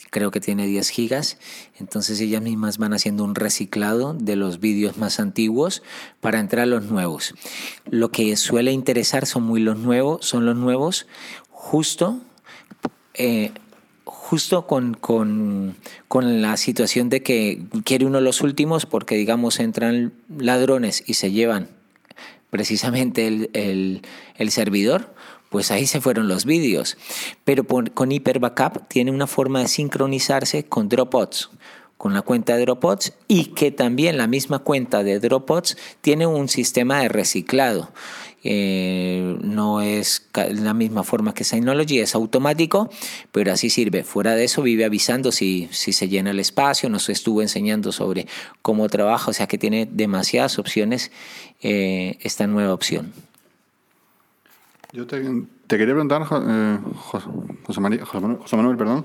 creo 0.10 0.32
que 0.32 0.40
tiene 0.40 0.68
10 0.68 0.88
gigas, 0.90 1.38
entonces 1.78 2.22
ellas 2.22 2.42
mismas 2.42 2.78
van 2.78 2.94
haciendo 2.94 3.26
un 3.26 3.36
reciclado 3.36 4.14
de 4.14 4.38
los 4.38 4.62
vídeos 4.62 4.96
más 4.96 5.20
antiguos 5.20 5.84
para 6.22 6.40
entrar 6.40 6.64
a 6.64 6.66
los 6.68 6.86
nuevos. 6.86 7.34
Lo 7.92 8.10
que 8.10 8.38
suele 8.38 8.72
interesar 8.72 9.26
son 9.26 9.44
muy 9.44 9.60
los 9.60 9.78
nuevos, 9.78 10.26
son 10.26 10.46
los 10.46 10.56
nuevos 10.56 11.08
justo 11.50 12.22
eh, 13.16 13.52
justo 14.28 14.68
con, 14.68 14.94
con, 14.94 15.78
con, 16.10 16.42
la 16.42 16.58
situación 16.58 17.08
de 17.08 17.24
que 17.24 17.64
quiere 17.86 18.06
uno 18.06 18.20
los 18.20 18.42
últimos 18.42 18.86
porque, 18.86 19.16
digamos, 19.16 19.62
entran 19.62 20.12
ladrones 20.38 21.02
y 21.08 21.14
se 21.14 21.32
llevan 21.32 21.70
precisamente 22.50 23.26
el, 23.26 23.50
el, 23.54 24.02
el 24.36 24.52
servidor, 24.52 25.14
pues 25.50 25.72
ahí 25.72 25.86
se 25.88 26.02
fueron 26.02 26.28
los 26.28 26.44
vídeos. 26.44 26.98
Pero 27.46 27.66
con 27.66 28.12
Hyper 28.12 28.40
Backup 28.40 28.90
tiene 28.90 29.12
una 29.12 29.28
forma 29.28 29.62
de 29.62 29.70
sincronizarse 29.70 30.66
con 30.66 30.90
Dropbox 30.90 31.50
con 31.98 32.14
la 32.14 32.22
cuenta 32.22 32.56
de 32.56 32.62
Dropbox 32.62 33.14
y 33.28 33.46
que 33.46 33.72
también 33.72 34.18
la 34.18 34.28
misma 34.28 34.60
cuenta 34.60 35.04
de 35.04 35.20
Dropbox 35.20 35.78
tiene 36.02 36.28
un 36.28 36.48
sistema 36.48 37.02
de 37.02 37.10
reciclado. 37.10 37.92
Eh, 38.50 39.38
no 39.42 39.82
es 39.82 40.30
la 40.34 40.74
misma 40.74 41.04
forma 41.04 41.34
que 41.34 41.44
Synology, 41.44 42.00
es 42.00 42.16
automático, 42.16 42.90
pero 43.34 43.52
así 43.52 43.70
sirve. 43.70 44.06
Fuera 44.06 44.36
de 44.36 44.46
eso, 44.46 44.62
vive 44.62 44.86
avisando 44.86 45.34
si, 45.34 45.68
si 45.72 45.92
se 45.92 46.08
llena 46.08 46.32
el 46.32 46.40
espacio, 46.40 46.90
nos 46.90 47.10
estuvo 47.10 47.42
enseñando 47.42 47.92
sobre 47.92 48.26
cómo 48.62 48.88
trabaja, 48.88 49.32
o 49.32 49.34
sea 49.34 49.48
que 49.48 49.58
tiene 49.58 49.86
demasiadas 49.92 50.60
opciones 50.60 51.12
eh, 51.62 52.18
esta 52.22 52.48
nueva 52.48 52.74
opción. 52.74 53.12
Yo 54.94 55.06
te, 55.06 55.22
quería 55.68 55.94
preguntar, 55.94 56.22
eh, 56.48 56.80
José, 56.96 57.82
Manuel, 57.82 58.78
perdón, 58.78 59.04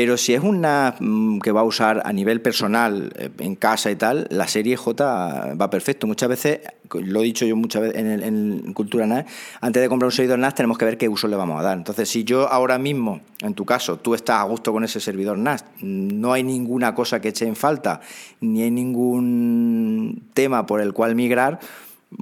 pero 0.00 0.16
si 0.16 0.32
es 0.32 0.44
una 0.44 0.94
mm, 1.00 1.40
que 1.40 1.50
va 1.50 1.62
a 1.62 1.64
usar 1.64 2.02
a 2.04 2.12
nivel 2.12 2.40
personal, 2.40 3.12
eh, 3.18 3.30
en 3.40 3.56
casa 3.56 3.90
y 3.90 3.96
tal, 3.96 4.28
la 4.30 4.46
serie 4.46 4.76
J 4.76 5.56
va 5.56 5.70
perfecto. 5.70 6.06
Muchas 6.06 6.28
veces, 6.28 6.60
lo 6.92 7.20
he 7.20 7.24
dicho 7.24 7.44
yo 7.44 7.56
muchas 7.56 7.82
veces 7.82 7.96
en, 7.98 8.22
en 8.22 8.72
Cultura 8.74 9.08
NAS, 9.08 9.24
antes 9.60 9.82
de 9.82 9.88
comprar 9.88 10.06
un 10.06 10.12
servidor 10.12 10.38
NAS 10.38 10.54
tenemos 10.54 10.78
que 10.78 10.84
ver 10.84 10.98
qué 10.98 11.08
uso 11.08 11.26
le 11.26 11.34
vamos 11.34 11.58
a 11.58 11.64
dar. 11.64 11.76
Entonces, 11.76 12.08
si 12.08 12.22
yo 12.22 12.46
ahora 12.46 12.78
mismo, 12.78 13.22
en 13.40 13.54
tu 13.54 13.64
caso, 13.64 13.96
tú 13.96 14.14
estás 14.14 14.36
a 14.36 14.44
gusto 14.44 14.72
con 14.72 14.84
ese 14.84 15.00
servidor 15.00 15.36
NAS, 15.36 15.64
no 15.80 16.32
hay 16.32 16.44
ninguna 16.44 16.94
cosa 16.94 17.20
que 17.20 17.30
eche 17.30 17.48
en 17.48 17.56
falta, 17.56 18.00
ni 18.40 18.62
hay 18.62 18.70
ningún 18.70 20.28
tema 20.32 20.64
por 20.64 20.80
el 20.80 20.92
cual 20.92 21.16
migrar, 21.16 21.58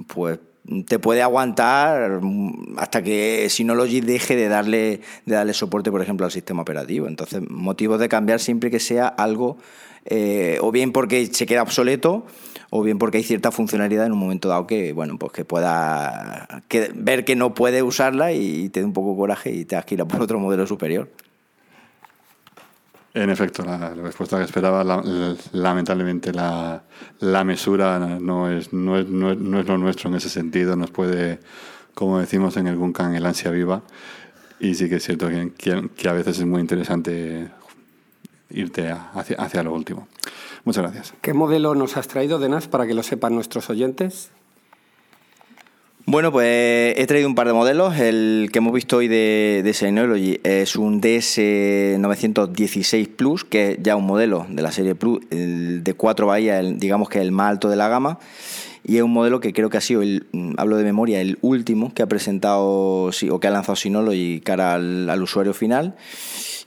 pues 0.07 0.39
te 0.85 0.99
puede 0.99 1.21
aguantar 1.21 2.21
hasta 2.77 3.01
que 3.01 3.47
Synology 3.49 4.01
deje 4.01 4.35
de 4.35 4.47
darle, 4.49 5.01
de 5.25 5.35
darle 5.35 5.53
soporte, 5.53 5.91
por 5.91 6.01
ejemplo, 6.01 6.25
al 6.25 6.31
sistema 6.31 6.61
operativo. 6.61 7.07
Entonces, 7.07 7.41
motivos 7.49 7.99
de 7.99 8.09
cambiar 8.09 8.39
siempre 8.39 8.69
que 8.69 8.79
sea 8.79 9.07
algo, 9.07 9.57
eh, 10.05 10.57
o 10.61 10.71
bien 10.71 10.91
porque 10.91 11.27
se 11.27 11.45
queda 11.45 11.61
obsoleto, 11.61 12.25
o 12.69 12.83
bien 12.83 12.97
porque 12.97 13.17
hay 13.17 13.23
cierta 13.23 13.51
funcionalidad 13.51 14.05
en 14.05 14.11
un 14.11 14.19
momento 14.19 14.49
dado 14.49 14.67
que, 14.67 14.93
bueno, 14.93 15.17
pues 15.17 15.31
que 15.31 15.45
pueda 15.45 16.63
ver 16.95 17.23
que 17.23 17.35
no 17.35 17.53
puede 17.53 17.81
usarla 17.83 18.33
y 18.33 18.69
te 18.69 18.81
dé 18.81 18.85
un 18.85 18.93
poco 18.93 19.15
coraje 19.15 19.51
y 19.51 19.65
te 19.65 19.75
has 19.75 19.85
que 19.85 19.97
por 19.97 20.21
otro 20.21 20.39
modelo 20.39 20.67
superior. 20.67 21.09
En 23.17 23.31
efecto, 23.31 23.63
la, 23.65 23.95
respuesta 23.95 24.37
que 24.37 24.43
esperaba, 24.43 24.83
lamentablemente 25.51 26.31
la, 26.31 26.83
mesura 27.43 27.97
no 27.97 28.51
es, 28.51 28.71
no, 28.73 28.99
es, 28.99 29.07
no, 29.07 29.31
es, 29.31 29.67
lo 29.67 29.77
nuestro 29.79 30.11
en 30.11 30.17
ese 30.17 30.29
sentido, 30.29 30.75
nos 30.75 30.91
puede, 30.91 31.39
como 31.95 32.19
decimos 32.19 32.57
en 32.57 32.67
el 32.67 32.75
Guncan, 32.75 33.15
el 33.15 33.25
ansia 33.25 33.49
viva, 33.49 33.81
y 34.59 34.75
sí 34.75 34.87
que 34.87 34.97
es 34.97 35.03
cierto 35.03 35.29
que, 35.29 35.51
que, 35.57 36.07
a 36.07 36.13
veces 36.13 36.37
es 36.37 36.45
muy 36.45 36.61
interesante 36.61 37.49
irte 38.51 38.91
hacia, 38.91 39.37
hacia 39.37 39.63
lo 39.63 39.73
último. 39.73 40.07
Muchas 40.63 40.83
gracias. 40.83 41.13
¿Qué 41.19 41.33
modelo 41.33 41.73
nos 41.73 41.97
has 41.97 42.07
traído 42.07 42.37
de 42.37 42.49
NAS 42.49 42.67
para 42.67 42.85
que 42.85 42.93
lo 42.93 43.01
sepan 43.01 43.33
nuestros 43.33 43.71
oyentes? 43.71 44.29
Bueno, 46.09 46.31
pues 46.31 46.97
he 46.97 47.05
traído 47.05 47.27
un 47.27 47.35
par 47.35 47.47
de 47.47 47.53
modelos. 47.53 47.99
El 47.99 48.47
que 48.53 48.59
hemos 48.59 48.71
visto 48.71 48.95
hoy 48.95 49.09
de, 49.09 49.59
de 49.61 49.73
Synology 49.73 50.39
es 50.41 50.77
un 50.77 51.01
DS916 51.01 53.09
Plus, 53.09 53.43
que 53.43 53.71
es 53.71 53.79
ya 53.81 53.97
un 53.97 54.05
modelo 54.05 54.47
de 54.49 54.61
la 54.61 54.71
serie 54.71 54.95
Plus, 54.95 55.19
el 55.31 55.83
de 55.83 55.93
cuatro 55.95 56.27
bahías, 56.27 56.65
digamos 56.79 57.09
que 57.09 57.19
el 57.19 57.33
más 57.33 57.49
alto 57.49 57.67
de 57.67 57.75
la 57.75 57.89
gama. 57.89 58.19
Y 58.87 58.97
es 58.97 59.03
un 59.03 59.11
modelo 59.11 59.41
que 59.41 59.51
creo 59.51 59.69
que 59.69 59.77
ha 59.77 59.81
sido, 59.81 60.01
el, 60.01 60.25
hablo 60.57 60.77
de 60.77 60.83
memoria, 60.85 61.19
el 61.19 61.37
último 61.41 61.93
que 61.93 62.03
ha 62.03 62.07
presentado 62.07 62.63
o 62.63 63.39
que 63.39 63.47
ha 63.47 63.51
lanzado 63.51 63.75
Synology 63.75 64.39
cara 64.39 64.73
al, 64.73 65.09
al 65.09 65.21
usuario 65.21 65.53
final. 65.53 65.95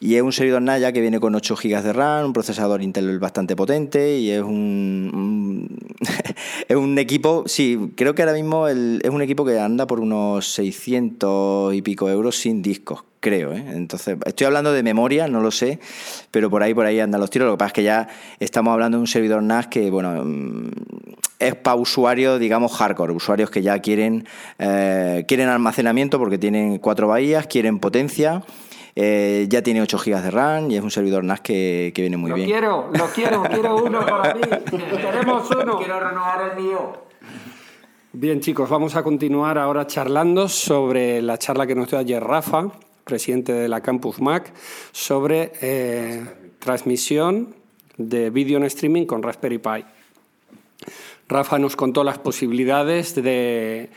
Y 0.03 0.15
es 0.15 0.23
un 0.23 0.33
servidor 0.33 0.63
Naya 0.63 0.93
que 0.93 1.03
viene 1.03 1.21
con 1.21 1.35
8 1.35 1.57
GB 1.57 1.83
de 1.83 1.93
RAM, 1.93 2.27
un 2.27 2.33
procesador 2.33 2.83
Intel 2.83 3.19
bastante 3.19 3.55
potente 3.55 4.19
y 4.19 4.31
es 4.31 4.43
un, 4.43 5.77
es 6.69 6.77
un 6.77 6.99
equipo, 6.99 7.45
sí, 7.47 7.93
creo 7.97 8.15
que 8.15 8.23
ahora 8.23 8.33
mismo 8.33 8.67
es 8.67 9.11
un 9.11 9.21
equipo 9.21 9.45
que 9.45 9.59
anda 9.59 9.87
por 9.87 10.01
unos 10.01 10.47
600 10.55 11.75
y 11.75 11.83
pico 11.83 12.09
euros 12.09 12.37
sin 12.37 12.63
discos, 12.63 13.05
creo. 13.21 13.53
¿eh? 13.53 13.63
Entonces, 13.73 14.17
estoy 14.25 14.47
hablando 14.47 14.73
de 14.73 14.83
memoria, 14.83 15.29
no 15.29 15.43
lo 15.43 15.51
sé, 15.51 15.81
pero 16.31 16.49
por 16.49 16.63
ahí 16.63 16.73
por 16.73 16.87
ahí 16.87 16.99
andan 16.99 17.21
los 17.21 17.29
tiros. 17.29 17.47
Lo 17.47 17.55
que 17.55 17.59
pasa 17.59 17.69
es 17.69 17.75
que 17.75 17.83
ya 17.83 18.09
estamos 18.41 18.73
hablando 18.73 18.97
de 18.97 19.03
un 19.03 19.07
servidor 19.07 19.43
NAS 19.43 19.67
que, 19.67 19.91
bueno, 19.91 20.25
mm, 20.25 20.71
es 21.41 21.55
para 21.55 21.77
usuarios, 21.77 22.39
digamos, 22.39 22.73
hardcore, 22.77 23.13
usuarios 23.13 23.51
que 23.51 23.63
ya 23.63 23.79
quieren, 23.81 24.27
eh, 24.59 25.25
quieren 25.27 25.49
almacenamiento 25.49 26.19
porque 26.19 26.39
tienen 26.39 26.79
cuatro 26.79 27.09
bahías, 27.09 27.47
quieren 27.47 27.79
potencia 27.79 28.43
eh, 28.97 29.47
ya 29.49 29.63
tiene 29.63 29.83
8 29.83 29.99
GB 29.99 30.23
de 30.23 30.31
RAM 30.31 30.71
y 30.71 30.77
es 30.77 30.83
un 30.83 30.91
servidor 30.91 31.25
NAS 31.25 31.41
que, 31.41 31.93
que 31.95 32.03
viene 32.03 32.17
muy 32.17 32.33
bien. 32.33 32.49
Lo 32.49 32.53
quiero, 32.53 32.91
lo 32.93 33.07
quiero, 33.07 33.43
quiero 33.51 33.83
uno 33.83 34.05
para 34.05 34.35
mí. 34.35 34.41
Queremos 34.41 35.51
uno. 35.51 35.79
Quiero 35.79 36.01
renovar 36.01 36.51
el 36.51 36.63
mío. 36.63 36.93
Bien, 38.13 38.41
chicos, 38.41 38.69
vamos 38.69 38.97
a 38.97 39.03
continuar 39.03 39.57
ahora 39.57 39.87
charlando 39.87 40.49
sobre 40.49 41.23
la 41.23 41.39
charla 41.39 41.67
que 41.67 41.77
nos 41.77 41.89
dio 41.89 41.99
ayer 41.99 42.23
Rafa, 42.23 42.69
presidente 43.05 43.53
de 43.53 43.69
la 43.69 43.81
Campus 43.81 44.21
Mac, 44.21 44.53
sobre 44.91 45.53
eh, 45.61 46.25
transmisión 46.59 47.55
de 47.97 48.31
vídeo 48.31 48.59
en 48.59 48.65
streaming 48.65 49.07
con 49.07 49.23
Raspberry 49.23 49.59
Pi. 49.59 49.85
Rafa 51.31 51.59
nos 51.59 51.77
contó 51.77 52.05
las 52.05 52.19
posibilidades 52.19 53.15
de 53.15 53.89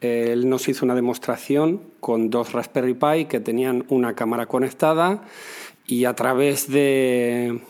él 0.00 0.48
nos 0.48 0.68
hizo 0.68 0.84
una 0.84 0.94
demostración 0.94 1.80
con 2.00 2.30
dos 2.30 2.52
Raspberry 2.52 2.94
Pi 2.94 3.24
que 3.26 3.40
tenían 3.40 3.84
una 3.88 4.14
cámara 4.14 4.46
conectada 4.46 5.22
y 5.86 6.04
a 6.04 6.14
través 6.14 6.70
de, 6.70 7.60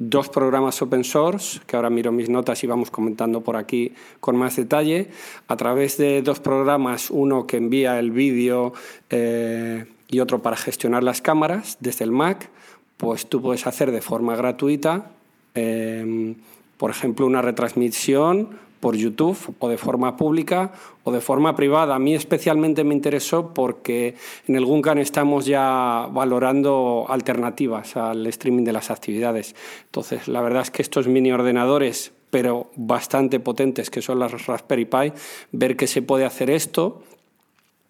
dos 0.00 0.30
programas 0.30 0.80
open 0.80 1.04
source, 1.04 1.60
que 1.66 1.76
ahora 1.76 1.90
miro 1.90 2.10
mis 2.10 2.30
notas 2.30 2.64
y 2.64 2.66
vamos 2.66 2.90
comentando 2.90 3.42
por 3.42 3.56
aquí 3.56 3.92
con 4.18 4.34
más 4.34 4.56
detalle, 4.56 5.10
a 5.46 5.56
través 5.56 5.98
de 5.98 6.22
dos 6.22 6.40
programas, 6.40 7.10
uno 7.10 7.46
que 7.46 7.58
envía 7.58 7.98
el 7.98 8.10
vídeo 8.10 8.72
eh, 9.10 9.84
y 10.08 10.20
otro 10.20 10.40
para 10.40 10.56
gestionar 10.56 11.02
las 11.02 11.20
cámaras 11.20 11.76
desde 11.80 12.04
el 12.04 12.12
Mac, 12.12 12.48
pues 12.96 13.26
tú 13.26 13.42
puedes 13.42 13.66
hacer 13.66 13.92
de 13.92 14.00
forma 14.00 14.34
gratuita, 14.36 15.10
eh, 15.54 16.34
por 16.78 16.90
ejemplo, 16.90 17.26
una 17.26 17.42
retransmisión 17.42 18.58
por 18.80 18.96
YouTube 18.96 19.36
o 19.58 19.68
de 19.68 19.76
forma 19.76 20.16
pública 20.16 20.72
o 21.04 21.12
de 21.12 21.20
forma 21.20 21.54
privada. 21.54 21.94
A 21.94 21.98
mí 21.98 22.14
especialmente 22.14 22.82
me 22.82 22.94
interesó 22.94 23.52
porque 23.54 24.16
en 24.48 24.56
el 24.56 24.64
Guncan 24.64 24.98
estamos 24.98 25.46
ya 25.46 26.08
valorando 26.10 27.06
alternativas 27.08 27.96
al 27.96 28.26
streaming 28.26 28.64
de 28.64 28.72
las 28.72 28.90
actividades. 28.90 29.54
Entonces, 29.84 30.26
la 30.26 30.40
verdad 30.40 30.62
es 30.62 30.70
que 30.70 30.82
estos 30.82 31.06
mini 31.06 31.30
ordenadores, 31.30 32.12
pero 32.30 32.70
bastante 32.74 33.38
potentes, 33.38 33.90
que 33.90 34.02
son 34.02 34.18
las 34.18 34.46
Raspberry 34.46 34.86
Pi, 34.86 35.12
ver 35.52 35.76
que 35.76 35.86
se 35.86 36.02
puede 36.02 36.24
hacer 36.24 36.50
esto. 36.50 37.02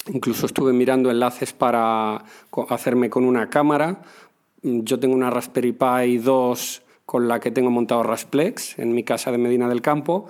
Incluso 0.09 0.47
estuve 0.47 0.73
mirando 0.73 1.11
enlaces 1.11 1.53
para 1.53 2.25
hacerme 2.69 3.11
con 3.11 3.25
una 3.25 3.49
cámara. 3.49 4.03
Yo 4.63 4.99
tengo 4.99 5.15
una 5.15 5.31
Raspberry 5.31 5.73
Pi 5.73 6.19
2 6.19 6.83
con 7.11 7.27
la 7.27 7.41
que 7.41 7.51
tengo 7.51 7.71
montado 7.71 8.05
Rasplex 8.05 8.79
en 8.79 8.95
mi 8.95 9.03
casa 9.03 9.33
de 9.33 9.39
Medina 9.39 9.69
del 9.69 9.83
Campo 9.83 10.29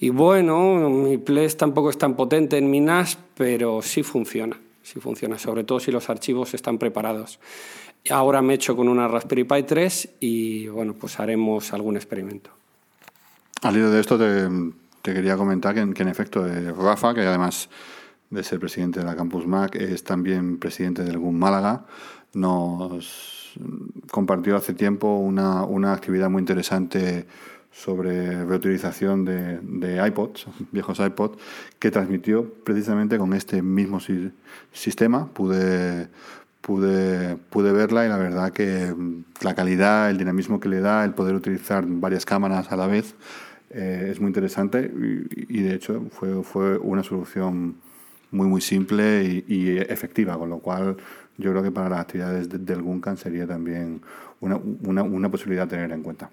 y 0.00 0.10
bueno, 0.10 0.88
mi 0.88 1.18
Plex 1.18 1.56
tampoco 1.56 1.90
es 1.90 1.98
tan 1.98 2.14
potente 2.14 2.56
en 2.56 2.70
mi 2.70 2.80
NAS, 2.80 3.18
pero 3.34 3.82
sí 3.82 4.02
funciona, 4.02 4.56
sí 4.82 5.00
funciona, 5.00 5.38
sobre 5.38 5.64
todo 5.64 5.80
si 5.80 5.90
los 5.90 6.08
archivos 6.08 6.54
están 6.54 6.78
preparados. 6.78 7.40
Ahora 8.10 8.40
me 8.42 8.52
he 8.52 8.56
hecho 8.56 8.76
con 8.76 8.88
una 8.88 9.08
Raspberry 9.08 9.44
Pi 9.44 9.62
3 9.64 10.16
y 10.20 10.68
bueno, 10.68 10.94
pues 10.94 11.18
haremos 11.18 11.72
algún 11.72 11.96
experimento. 11.96 12.50
Al 13.62 13.76
hilo 13.76 13.90
de 13.90 14.00
esto 14.00 14.16
te, 14.16 15.12
quería 15.12 15.36
comentar 15.36 15.74
que, 15.74 15.80
en 15.80 16.08
efecto 16.08 16.46
eh, 16.46 16.72
Rafa, 16.72 17.12
que 17.12 17.22
además 17.22 17.68
de 18.30 18.44
ser 18.44 18.60
presidente 18.60 19.00
de 19.00 19.06
la 19.06 19.16
Campus 19.16 19.46
Mac, 19.46 19.74
es 19.74 20.04
también 20.04 20.58
presidente 20.58 21.02
del 21.02 21.18
GUM 21.18 21.36
Málaga, 21.36 21.84
nos 22.34 23.58
compartió 24.10 24.56
hace 24.56 24.74
tiempo 24.74 25.16
una, 25.16 25.64
una 25.64 25.92
actividad 25.92 26.30
muy 26.30 26.40
interesante 26.40 27.26
sobre 27.78 28.44
reutilización 28.44 29.24
de, 29.24 29.60
de, 29.62 30.04
iPods, 30.04 30.46
viejos 30.72 30.98
iPods, 30.98 31.38
que 31.78 31.92
transmitió 31.92 32.52
precisamente 32.64 33.18
con 33.18 33.32
este 33.34 33.62
mismo 33.62 34.00
sistema. 34.72 35.28
Pude, 35.28 36.08
pude, 36.60 37.36
pude 37.36 37.72
verla 37.72 38.04
y 38.04 38.08
la 38.08 38.18
verdad 38.18 38.52
que 38.52 38.92
la 39.42 39.54
calidad, 39.54 40.10
el 40.10 40.18
dinamismo 40.18 40.58
que 40.58 40.68
le 40.68 40.80
da, 40.80 41.04
el 41.04 41.14
poder 41.14 41.36
utilizar 41.36 41.84
varias 41.86 42.26
cámaras 42.26 42.72
a 42.72 42.76
la 42.76 42.88
vez, 42.88 43.14
eh, 43.70 44.08
es 44.10 44.20
muy 44.20 44.28
interesante 44.28 44.90
y, 45.48 45.62
de 45.62 45.74
hecho 45.74 46.02
fue, 46.10 46.42
fue 46.42 46.78
una 46.78 47.04
solución 47.04 47.76
muy 48.32 48.48
muy 48.48 48.60
simple 48.60 49.44
y, 49.46 49.78
efectiva, 49.78 50.36
con 50.36 50.50
lo 50.50 50.58
cual 50.58 50.96
yo 51.36 51.50
creo 51.52 51.62
que 51.62 51.70
para 51.70 51.88
las 51.88 52.00
actividades 52.00 52.48
del 52.48 52.82
Guncan 52.82 53.16
sería 53.16 53.46
también 53.46 54.00
una, 54.40 54.56
una, 54.56 55.02
una 55.04 55.30
posibilidad 55.30 55.66
a 55.66 55.68
tener 55.68 55.92
en 55.92 56.02
cuenta 56.02 56.28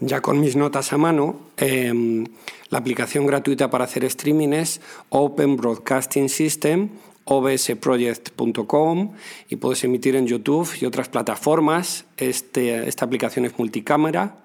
ya 0.00 0.20
con 0.20 0.40
mis 0.40 0.56
notas 0.56 0.92
a 0.92 0.98
mano, 0.98 1.40
em, 1.56 2.24
la 2.70 2.78
aplicación 2.78 3.26
gratuita 3.26 3.70
para 3.70 3.84
hacer 3.84 4.04
streaming 4.04 4.52
es 4.52 4.80
Open 5.08 5.56
Broadcasting 5.56 6.28
System, 6.28 6.88
obsproject.com 7.24 9.12
y 9.48 9.56
puedes 9.56 9.84
emitir 9.84 10.16
en 10.16 10.26
YouTube 10.26 10.68
y 10.80 10.84
otras 10.84 11.08
plataformas. 11.08 12.04
Este, 12.16 12.88
esta 12.88 13.04
aplicación 13.04 13.44
es 13.44 13.58
multicámara, 13.58 14.36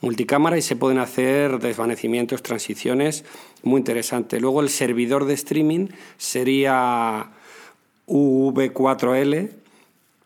multicámara 0.00 0.58
y 0.58 0.62
se 0.62 0.76
pueden 0.76 0.98
hacer 0.98 1.60
desvanecimientos, 1.60 2.42
transiciones, 2.42 3.24
muy 3.62 3.78
interesante. 3.78 4.40
Luego 4.40 4.60
el 4.60 4.68
servidor 4.68 5.24
de 5.24 5.34
streaming 5.34 5.88
sería 6.18 7.30
UV4L 8.06 9.50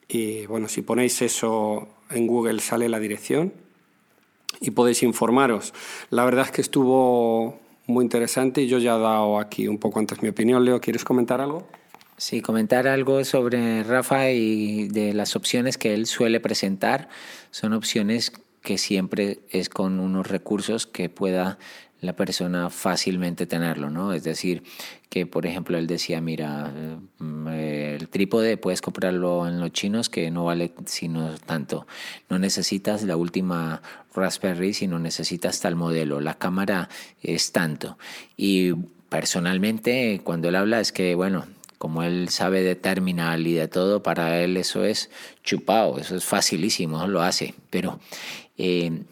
y 0.09 0.47
bueno, 0.47 0.69
si 0.69 0.83
ponéis 0.83 1.23
eso 1.23 1.89
en 2.11 2.27
Google 2.27 2.61
sale 2.61 2.89
la 2.89 2.99
dirección 2.99 3.64
y 4.67 4.71
podéis 4.71 5.03
informaros. 5.03 5.75
La 6.11 6.25
verdad 6.25 6.47
es 6.47 6.51
que 6.51 6.61
estuvo 6.61 7.59
muy 7.87 8.05
interesante 8.05 8.63
y 8.63 8.67
yo 8.67 8.79
ya 8.79 8.97
he 8.97 9.01
dado 9.01 9.39
aquí 9.39 9.69
un 9.69 9.79
poco 9.79 9.99
antes 9.99 10.23
mi 10.23 10.29
opinión. 10.29 10.65
Leo, 10.65 10.81
¿quieres 10.81 11.05
comentar 11.05 11.41
algo? 11.41 11.67
Sí, 12.17 12.41
comentar 12.41 12.87
algo 12.87 13.25
sobre 13.25 13.83
Rafa 13.83 14.31
y 14.31 14.89
de 14.89 15.13
las 15.15 15.37
opciones 15.37 15.79
que 15.79 15.95
él 15.95 16.07
suele 16.07 16.41
presentar. 16.41 17.09
Son 17.51 17.73
opciones 17.73 18.33
que 18.63 18.79
siempre 18.79 19.41
es 19.51 19.69
con 19.69 20.01
unos 20.01 20.29
recursos 20.29 20.87
que 20.87 21.09
pueda 21.09 21.59
la 22.05 22.15
persona 22.15 22.71
fácilmente 22.71 23.47
tenerlo, 23.47 23.91
¿no? 23.91 24.13
Es 24.13 24.25
decir, 24.25 24.63
que 25.09 25.27
por 25.27 25.47
ejemplo 25.47 25.79
él 25.79 25.87
decía, 25.87 26.21
mira, 26.21 26.73
mm, 27.19 27.49
el 27.49 28.09
trípode 28.09 28.57
puedes 28.57 28.81
comprarlo 28.81 29.47
en 29.49 29.61
los 29.61 29.73
chinos 29.73 30.09
que 30.09 30.31
no 30.31 30.45
vale 30.45 30.73
sino 30.87 31.35
tanto. 31.39 31.87
No 32.29 32.39
necesitas 32.39 33.03
la 33.05 33.17
última 33.17 33.83
Raspberry, 34.15 34.75
sino 34.75 34.99
necesitas 34.99 35.61
tal 35.61 35.77
modelo. 35.77 36.21
La 36.21 36.35
cámara 36.35 36.89
es 37.23 37.53
tanto. 37.53 37.99
Y 38.37 38.73
personalmente, 39.09 40.21
cuando 40.25 40.49
él 40.49 40.57
habla, 40.57 40.81
es 40.81 40.93
que, 40.93 41.15
bueno, 41.15 41.47
como 41.79 42.03
él 42.03 42.29
sabe 42.31 42.63
de 42.63 42.77
terminal 42.77 43.47
y 43.47 43.53
de 43.53 43.69
todo, 43.69 44.03
para 44.03 44.41
él 44.41 44.57
eso 44.57 44.85
es 44.85 45.11
chupado, 45.43 45.99
eso 45.99 46.17
es 46.17 46.25
facilísimo, 46.25 47.07
lo 47.07 47.23
hace. 47.23 47.55
Pero 47.71 48.01
eh, 48.57 49.03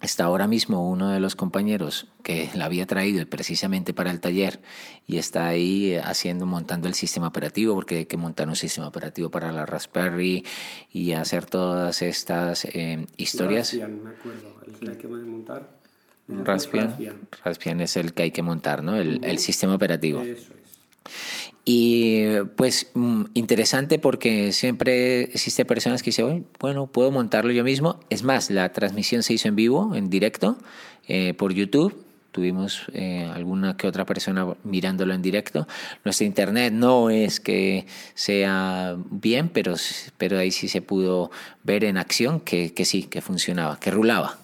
Está 0.00 0.24
ahora 0.24 0.46
mismo 0.46 0.88
uno 0.88 1.10
de 1.10 1.20
los 1.20 1.36
compañeros 1.36 2.06
que 2.22 2.48
la 2.54 2.64
había 2.64 2.86
traído 2.86 3.26
precisamente 3.26 3.92
para 3.92 4.10
el 4.10 4.20
taller 4.20 4.60
y 5.06 5.18
está 5.18 5.46
ahí 5.46 5.94
haciendo, 5.96 6.46
montando 6.46 6.88
el 6.88 6.94
sistema 6.94 7.28
operativo, 7.28 7.74
porque 7.74 7.98
hay 7.98 8.06
que 8.06 8.16
montar 8.16 8.48
un 8.48 8.56
sistema 8.56 8.88
operativo 8.88 9.30
para 9.30 9.52
la 9.52 9.66
Raspberry 9.66 10.44
y 10.90 11.12
hacer 11.12 11.44
todas 11.44 12.00
estas 12.00 12.64
eh, 12.64 13.06
historias. 13.16 13.72
Raspbian, 13.72 14.02
me 14.02 14.10
acuerdo, 14.10 14.54
el 14.66 14.78
que 14.78 14.90
hay 14.90 14.96
que 14.96 15.08
montar. 15.08 15.80
Raspbian, 16.28 16.96
Raspbian 17.44 17.80
es 17.80 17.96
el 17.96 18.14
que 18.14 18.22
hay 18.22 18.30
que 18.30 18.42
montar, 18.42 18.82
¿no? 18.84 18.96
El, 18.96 19.24
el 19.24 19.38
sistema 19.38 19.74
operativo. 19.74 20.22
Eso 20.22 20.52
es. 20.54 21.49
Y 21.64 22.38
pues 22.56 22.90
mm, 22.94 23.24
interesante 23.34 23.98
porque 23.98 24.52
siempre 24.52 25.22
existe 25.22 25.64
personas 25.64 26.02
que 26.02 26.10
dicen, 26.10 26.46
bueno, 26.58 26.86
puedo 26.86 27.10
montarlo 27.10 27.52
yo 27.52 27.64
mismo. 27.64 28.00
Es 28.10 28.22
más, 28.22 28.50
la 28.50 28.72
transmisión 28.72 29.22
se 29.22 29.34
hizo 29.34 29.48
en 29.48 29.56
vivo, 29.56 29.94
en 29.94 30.08
directo, 30.10 30.56
eh, 31.06 31.34
por 31.34 31.52
YouTube. 31.52 32.04
Tuvimos 32.32 32.86
eh, 32.92 33.28
alguna 33.34 33.76
que 33.76 33.88
otra 33.88 34.06
persona 34.06 34.46
mirándolo 34.62 35.12
en 35.12 35.20
directo. 35.20 35.66
Nuestro 36.04 36.26
internet 36.26 36.72
no 36.72 37.10
es 37.10 37.40
que 37.40 37.86
sea 38.14 38.96
bien, 39.10 39.48
pero, 39.48 39.74
pero 40.16 40.38
ahí 40.38 40.52
sí 40.52 40.68
se 40.68 40.80
pudo 40.80 41.30
ver 41.64 41.84
en 41.84 41.98
acción 41.98 42.40
que, 42.40 42.72
que 42.72 42.84
sí, 42.84 43.02
que 43.02 43.20
funcionaba, 43.20 43.80
que 43.80 43.90
rulaba. 43.90 44.38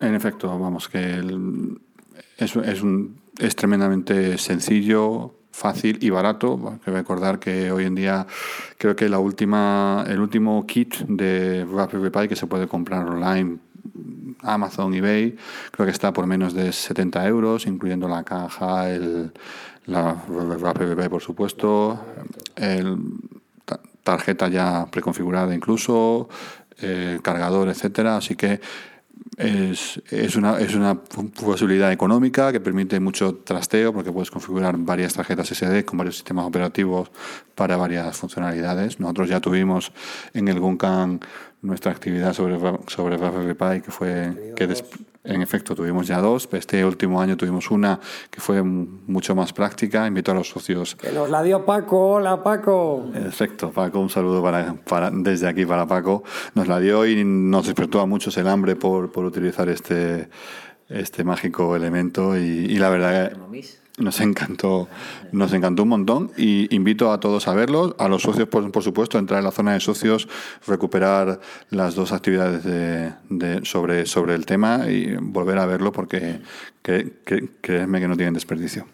En 0.00 0.14
efecto, 0.14 0.48
vamos, 0.58 0.88
que 0.88 0.98
el, 0.98 1.80
es, 2.36 2.54
es, 2.56 2.82
un, 2.82 3.18
es 3.38 3.56
tremendamente 3.56 4.38
sencillo, 4.38 5.34
fácil 5.50 5.98
y 6.00 6.10
barato. 6.10 6.70
Hay 6.72 6.78
que 6.78 6.90
recordar 6.90 7.38
que 7.38 7.70
hoy 7.70 7.84
en 7.84 7.94
día 7.94 8.26
creo 8.78 8.94
que 8.94 9.08
la 9.08 9.18
última, 9.18 10.04
el 10.06 10.20
último 10.20 10.66
kit 10.66 10.96
de 11.08 11.64
Raspberry 11.64 12.10
Pi 12.10 12.28
que 12.28 12.36
se 12.36 12.46
puede 12.46 12.68
comprar 12.68 13.06
online 13.08 13.58
Amazon, 14.42 14.94
eBay, 14.94 15.36
creo 15.70 15.86
que 15.86 15.92
está 15.92 16.12
por 16.12 16.26
menos 16.26 16.52
de 16.52 16.72
70 16.72 17.26
euros, 17.26 17.66
incluyendo 17.66 18.06
la 18.08 18.22
caja, 18.22 18.90
el, 18.90 19.32
la 19.86 20.14
Raspberry 20.60 20.94
Pi, 20.94 21.08
por 21.08 21.22
supuesto, 21.22 21.98
el, 22.54 22.98
tarjeta 24.06 24.46
ya 24.46 24.86
preconfigurada 24.86 25.52
incluso, 25.52 26.28
el 26.78 27.20
cargador, 27.22 27.68
etcétera. 27.68 28.16
Así 28.16 28.36
que 28.36 28.60
es, 29.36 30.00
es, 30.10 30.36
una, 30.36 30.58
es 30.60 30.74
una 30.74 30.94
posibilidad 30.94 31.92
económica 31.92 32.52
que 32.52 32.60
permite 32.60 33.00
mucho 33.00 33.34
trasteo 33.36 33.92
porque 33.92 34.12
puedes 34.12 34.30
configurar 34.30 34.76
varias 34.78 35.14
tarjetas 35.14 35.48
SD 35.48 35.84
con 35.84 35.98
varios 35.98 36.16
sistemas 36.16 36.46
operativos 36.46 37.10
para 37.54 37.76
varias 37.76 38.16
funcionalidades. 38.16 39.00
Nosotros 39.00 39.28
ya 39.28 39.40
tuvimos 39.40 39.92
en 40.32 40.48
el 40.48 40.60
Guncan 40.60 41.20
nuestra 41.62 41.92
actividad 41.92 42.32
sobre, 42.32 42.58
sobre 42.86 43.16
Raspberry 43.16 43.54
Pi, 43.54 43.82
que 43.82 43.90
fue 43.90 44.54
que 44.56 44.66
en 45.26 45.42
efecto 45.42 45.74
tuvimos 45.74 46.06
ya 46.06 46.20
dos. 46.20 46.48
Este 46.52 46.84
último 46.84 47.20
año 47.20 47.36
tuvimos 47.36 47.70
una 47.70 48.00
que 48.30 48.40
fue 48.40 48.62
mucho 48.62 49.34
más 49.34 49.52
práctica. 49.52 50.06
Invito 50.06 50.32
a 50.32 50.34
los 50.34 50.48
socios. 50.48 50.94
Que 50.94 51.12
nos 51.12 51.28
la 51.30 51.42
dio 51.42 51.64
Paco. 51.64 52.14
Hola, 52.14 52.42
Paco. 52.42 53.10
Perfecto, 53.12 53.70
Paco. 53.70 54.00
Un 54.00 54.10
saludo 54.10 54.42
para, 54.42 54.74
para, 54.74 55.10
desde 55.10 55.48
aquí 55.48 55.66
para 55.66 55.86
Paco. 55.86 56.22
Nos 56.54 56.68
la 56.68 56.80
dio 56.80 57.06
y 57.06 57.24
nos 57.24 57.66
despertó 57.66 58.00
a 58.00 58.06
muchos 58.06 58.36
el 58.38 58.48
hambre 58.48 58.76
por, 58.76 59.10
por 59.10 59.24
utilizar 59.24 59.68
este 59.68 60.28
este 60.88 61.24
mágico 61.24 61.76
elemento 61.76 62.36
y, 62.36 62.76
la 62.76 62.88
verdad 62.88 63.32
nos 63.98 64.20
encantó, 64.20 64.88
nos 65.32 65.54
encantó 65.54 65.84
un 65.84 65.88
montón 65.88 66.30
y 66.36 66.74
invito 66.74 67.12
a 67.12 67.18
todos 67.18 67.48
a 67.48 67.54
verlo, 67.54 67.96
a 67.98 68.08
los 68.08 68.22
socios 68.22 68.46
por, 68.46 68.70
por 68.70 68.82
supuesto, 68.82 69.18
entrar 69.18 69.38
en 69.38 69.44
la 69.44 69.52
zona 69.52 69.72
de 69.72 69.80
socios, 69.80 70.28
recuperar 70.66 71.40
las 71.70 71.94
dos 71.94 72.12
actividades 72.12 72.62
de, 72.62 73.64
sobre, 73.64 74.04
sobre 74.04 74.34
el 74.34 74.44
tema 74.44 74.86
y 74.90 75.16
volver 75.16 75.58
a 75.58 75.66
verlo 75.66 75.92
porque 75.92 76.40
créeme 76.82 78.00
que 78.00 78.08
no 78.08 78.16
tienen 78.16 78.34
desperdicio. 78.34 78.86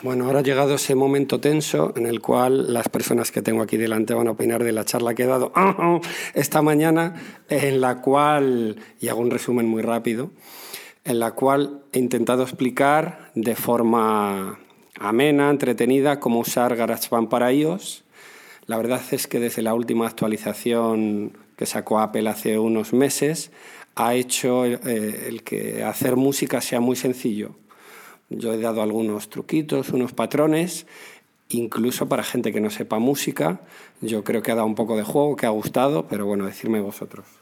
Bueno, 0.00 0.26
ahora 0.26 0.38
ha 0.38 0.42
llegado 0.42 0.76
ese 0.76 0.94
momento 0.94 1.40
tenso 1.40 1.92
en 1.96 2.06
el 2.06 2.20
cual 2.20 2.72
las 2.72 2.88
personas 2.88 3.32
que 3.32 3.42
tengo 3.42 3.62
aquí 3.62 3.76
delante 3.76 4.14
van 4.14 4.28
a 4.28 4.30
opinar 4.30 4.62
de 4.62 4.70
la 4.70 4.84
charla 4.84 5.12
que 5.12 5.24
he 5.24 5.26
dado 5.26 5.50
esta 6.34 6.62
mañana, 6.62 7.14
en 7.48 7.80
la 7.80 8.00
cual, 8.00 8.76
y 9.00 9.08
hago 9.08 9.20
un 9.20 9.30
resumen 9.32 9.66
muy 9.66 9.82
rápido, 9.82 10.30
en 11.08 11.18
la 11.18 11.32
cual 11.32 11.80
he 11.92 11.98
intentado 11.98 12.42
explicar 12.42 13.30
de 13.34 13.56
forma 13.56 14.58
amena, 15.00 15.48
entretenida, 15.48 16.20
cómo 16.20 16.40
usar 16.40 16.76
GarageBand 16.76 17.28
para 17.30 17.50
iOS. 17.50 18.04
La 18.66 18.76
verdad 18.76 19.00
es 19.10 19.26
que 19.26 19.40
desde 19.40 19.62
la 19.62 19.72
última 19.72 20.06
actualización 20.06 21.32
que 21.56 21.64
sacó 21.64 21.98
Apple 21.98 22.28
hace 22.28 22.58
unos 22.58 22.92
meses, 22.92 23.50
ha 23.94 24.14
hecho 24.14 24.66
eh, 24.66 25.24
el 25.28 25.42
que 25.42 25.82
hacer 25.82 26.16
música 26.16 26.60
sea 26.60 26.80
muy 26.80 26.94
sencillo. 26.94 27.56
Yo 28.28 28.52
he 28.52 28.58
dado 28.58 28.82
algunos 28.82 29.30
truquitos, 29.30 29.88
unos 29.88 30.12
patrones, 30.12 30.86
incluso 31.48 32.06
para 32.06 32.22
gente 32.22 32.52
que 32.52 32.60
no 32.60 32.68
sepa 32.68 32.98
música. 32.98 33.62
Yo 34.02 34.24
creo 34.24 34.42
que 34.42 34.52
ha 34.52 34.56
dado 34.56 34.66
un 34.66 34.74
poco 34.74 34.96
de 34.98 35.04
juego, 35.04 35.36
que 35.36 35.46
ha 35.46 35.50
gustado, 35.50 36.06
pero 36.06 36.26
bueno, 36.26 36.44
decirme 36.44 36.80
vosotros. 36.80 37.37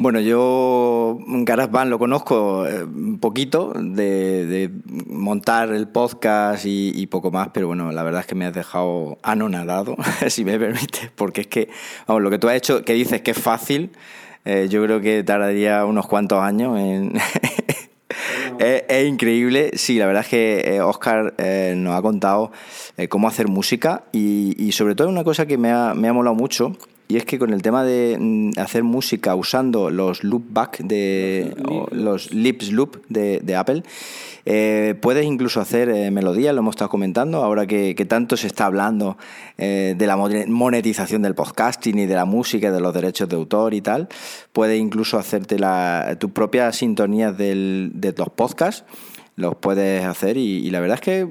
Bueno, 0.00 0.18
yo 0.20 1.18
GarageBand 1.26 1.90
lo 1.90 1.98
conozco 1.98 2.66
eh, 2.66 2.84
un 2.84 3.18
poquito 3.18 3.74
de, 3.78 4.70
montar 4.86 5.74
el 5.74 5.88
podcast 5.88 6.64
y, 6.64 7.06
poco 7.08 7.30
más, 7.30 7.50
pero 7.52 7.66
bueno, 7.66 7.92
la 7.92 8.02
verdad 8.02 8.22
es 8.22 8.26
que 8.26 8.34
me 8.34 8.46
has 8.46 8.54
dejado 8.54 9.18
anonadado, 9.22 9.96
si 10.28 10.42
me 10.42 10.58
permite, 10.58 11.10
porque 11.14 11.42
es 11.42 11.48
que, 11.48 11.68
vamos, 12.06 12.22
lo 12.22 12.30
que 12.30 12.38
tú 12.38 12.48
has 12.48 12.54
hecho, 12.54 12.82
que 12.82 12.94
dices 12.94 13.20
que 13.20 13.32
es 13.32 13.38
fácil, 13.38 13.90
eh, 14.46 14.68
yo 14.70 14.82
creo 14.82 15.02
que 15.02 15.22
tardaría 15.22 15.84
unos 15.84 16.06
cuantos 16.06 16.42
años 16.42 16.78
en... 16.78 17.12
es, 18.58 19.06
increíble, 19.06 19.72
sí, 19.74 19.98
la 19.98 20.06
verdad 20.06 20.22
es 20.22 20.28
que 20.30 20.80
Oscar 20.80 21.34
eh, 21.36 21.74
nos 21.76 21.94
ha 21.94 22.00
contado 22.00 22.52
cómo 23.10 23.28
hacer 23.28 23.48
música 23.48 24.04
y, 24.12 24.72
sobre 24.72 24.94
todo 24.94 25.10
una 25.10 25.24
cosa 25.24 25.44
que 25.44 25.58
me 25.58 25.70
ha, 25.70 25.92
me 25.92 26.08
ha 26.08 26.14
molado 26.14 26.34
mucho 26.34 26.74
y 27.10 27.16
es 27.16 27.24
que 27.24 27.38
con 27.40 27.52
el 27.52 27.60
tema 27.60 27.82
de 27.82 28.16
mm, 28.18 28.52
hacer 28.56 28.84
música 28.84 29.34
usando 29.34 29.90
los 29.90 30.22
loopback 30.22 30.78
de 30.78 31.56
los 31.90 32.32
lips. 32.32 32.70
loop 32.70 33.04
de, 33.08 33.56
Apple, 33.56 33.82
eh, 34.46 34.94
puedes 35.00 35.26
incluso 35.26 35.60
hacer 35.60 35.88
eh, 35.88 36.10
melodías, 36.12 36.54
lo 36.54 36.60
hemos 36.60 36.74
estado 36.76 36.88
comentando, 36.88 37.42
ahora 37.42 37.66
que, 37.66 38.06
tanto 38.08 38.36
se 38.36 38.46
está 38.46 38.66
hablando 38.66 39.18
eh, 39.58 39.94
de 39.98 40.06
la 40.06 40.16
monetización 40.16 41.22
del 41.22 41.34
podcasting 41.34 41.98
y 41.98 42.06
de 42.06 42.14
la 42.14 42.24
música, 42.24 42.70
de 42.70 42.80
los 42.80 42.94
derechos 42.94 43.28
de 43.28 43.36
autor 43.36 43.74
y 43.74 43.80
tal, 43.80 44.08
puedes 44.52 44.80
incluso 44.80 45.18
hacerte 45.18 45.58
la, 45.58 46.16
tus 46.20 46.30
propias 46.30 46.76
sintonías 46.76 47.36
de 47.36 48.14
los 48.16 48.30
podcasts 48.30 48.84
los 49.40 49.56
puedes 49.56 50.04
hacer 50.04 50.36
y, 50.36 50.70
la 50.70 50.80
verdad 50.80 50.96
es 50.96 51.00
que 51.00 51.28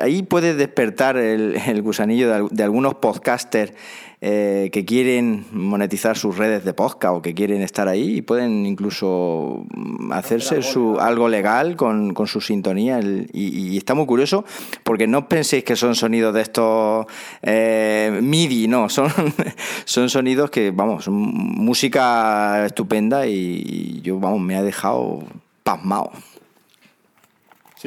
ahí 0.00 0.22
puedes 0.22 0.56
despertar 0.56 1.16
el, 1.16 1.82
gusanillo 1.82 2.48
de, 2.50 2.62
algunos 2.62 2.94
podcasters 2.94 3.72
eh, 4.20 4.70
que 4.72 4.84
quieren 4.84 5.44
monetizar 5.52 6.16
sus 6.16 6.38
redes 6.38 6.64
de 6.64 6.72
podcast 6.72 7.16
o 7.16 7.22
que 7.22 7.34
quieren 7.34 7.60
estar 7.60 7.86
ahí 7.86 8.16
y 8.16 8.22
pueden 8.22 8.64
incluso 8.64 9.66
hacerse 10.10 10.62
su, 10.62 10.98
algo 10.98 11.28
legal 11.28 11.76
con, 11.76 12.14
su 12.26 12.40
sintonía. 12.40 13.00
y, 13.00 13.76
está 13.76 13.94
muy 13.94 14.06
curioso 14.06 14.44
porque 14.84 15.06
no 15.06 15.28
penséis 15.28 15.64
que 15.64 15.76
son 15.76 15.94
sonidos 15.94 16.34
de 16.34 16.40
estos 16.40 17.06
eh, 17.42 18.18
MIDI, 18.22 18.68
no, 18.68 18.88
son, 18.88 19.10
son 19.84 20.08
sonidos 20.08 20.50
que, 20.50 20.70
vamos, 20.70 21.08
música 21.08 22.64
estupenda 22.64 23.26
y 23.26 24.00
yo, 24.02 24.18
vamos, 24.18 24.40
me 24.40 24.56
ha 24.56 24.62
dejado 24.62 25.24
pasmado. 25.62 26.10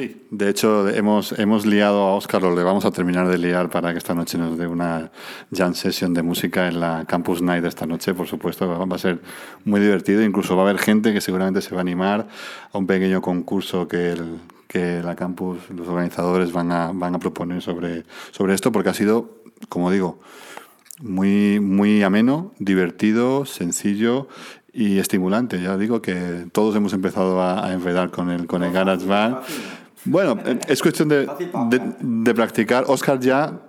Sí, 0.00 0.16
de 0.30 0.48
hecho 0.48 0.88
hemos, 0.88 1.38
hemos 1.38 1.66
liado 1.66 2.00
a 2.00 2.14
Oscar, 2.14 2.40
lo 2.40 2.56
le 2.56 2.62
vamos 2.62 2.86
a 2.86 2.90
terminar 2.90 3.28
de 3.28 3.36
liar 3.36 3.68
para 3.68 3.92
que 3.92 3.98
esta 3.98 4.14
noche 4.14 4.38
nos 4.38 4.56
dé 4.56 4.66
una 4.66 5.10
jam 5.54 5.74
session 5.74 6.14
de 6.14 6.22
música 6.22 6.68
en 6.68 6.80
la 6.80 7.04
Campus 7.06 7.42
Night 7.42 7.66
esta 7.66 7.84
noche, 7.84 8.14
por 8.14 8.26
supuesto, 8.26 8.66
va 8.66 8.96
a 8.96 8.98
ser 8.98 9.20
muy 9.66 9.78
divertido, 9.78 10.22
incluso 10.22 10.56
va 10.56 10.62
a 10.62 10.70
haber 10.70 10.80
gente 10.80 11.12
que 11.12 11.20
seguramente 11.20 11.60
se 11.60 11.74
va 11.74 11.80
a 11.80 11.82
animar 11.82 12.28
a 12.72 12.78
un 12.78 12.86
pequeño 12.86 13.20
concurso 13.20 13.88
que, 13.88 14.12
el, 14.12 14.38
que 14.68 15.02
la 15.02 15.16
Campus, 15.16 15.58
los 15.68 15.86
organizadores 15.86 16.50
van 16.50 16.72
a, 16.72 16.92
van 16.94 17.16
a 17.16 17.18
proponer 17.18 17.60
sobre, 17.60 18.04
sobre 18.30 18.54
esto, 18.54 18.72
porque 18.72 18.88
ha 18.88 18.94
sido, 18.94 19.42
como 19.68 19.90
digo, 19.90 20.18
muy, 20.98 21.60
muy 21.60 22.02
ameno, 22.02 22.54
divertido, 22.58 23.44
sencillo 23.44 24.28
y 24.72 24.98
estimulante. 24.98 25.60
Ya 25.60 25.76
digo 25.76 26.00
que 26.00 26.46
todos 26.52 26.74
hemos 26.74 26.94
empezado 26.94 27.42
a, 27.42 27.66
a 27.66 27.74
enredar 27.74 28.10
con 28.10 28.30
el, 28.30 28.46
con 28.46 28.62
el 28.62 28.72
GarageBand. 28.72 29.40
Bueno, 30.04 30.38
es 30.66 30.80
cuestión 30.82 31.08
de, 31.08 31.28
de, 32.00 32.34
practicar. 32.34 32.84
Oscar 32.86 33.20
ya 33.20 33.60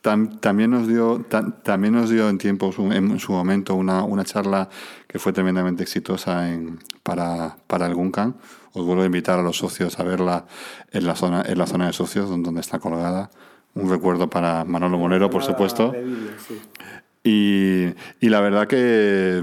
también, 0.00 0.70
nos 0.70 0.88
dio, 0.88 1.24
también 1.62 1.94
nos 1.94 2.08
dio 2.08 2.28
en 2.28 2.38
tiempo, 2.38 2.72
en 2.90 3.18
su 3.18 3.32
momento, 3.32 3.74
una, 3.74 4.02
una 4.02 4.24
charla 4.24 4.68
que 5.06 5.18
fue 5.18 5.32
tremendamente 5.32 5.82
exitosa 5.82 6.50
en, 6.50 6.78
para, 7.02 7.56
para 7.66 7.86
el 7.86 7.94
Guncan. 7.94 8.36
Os 8.72 8.86
vuelvo 8.86 9.02
a 9.02 9.06
invitar 9.06 9.38
a 9.38 9.42
los 9.42 9.58
socios 9.58 9.98
a 9.98 10.04
verla 10.04 10.46
en 10.92 11.06
la 11.06 11.16
zona, 11.16 11.42
en 11.46 11.58
la 11.58 11.66
zona 11.66 11.86
de 11.86 11.92
socios, 11.92 12.30
donde 12.30 12.60
está 12.60 12.78
colgada. 12.78 13.30
Un 13.74 13.90
recuerdo 13.90 14.30
para 14.30 14.64
Manolo 14.64 14.98
Monero, 14.98 15.28
por 15.28 15.42
supuesto. 15.42 15.92
Y, 17.22 17.88
y, 18.20 18.28
la 18.30 18.40
verdad 18.40 18.66
que, 18.66 19.42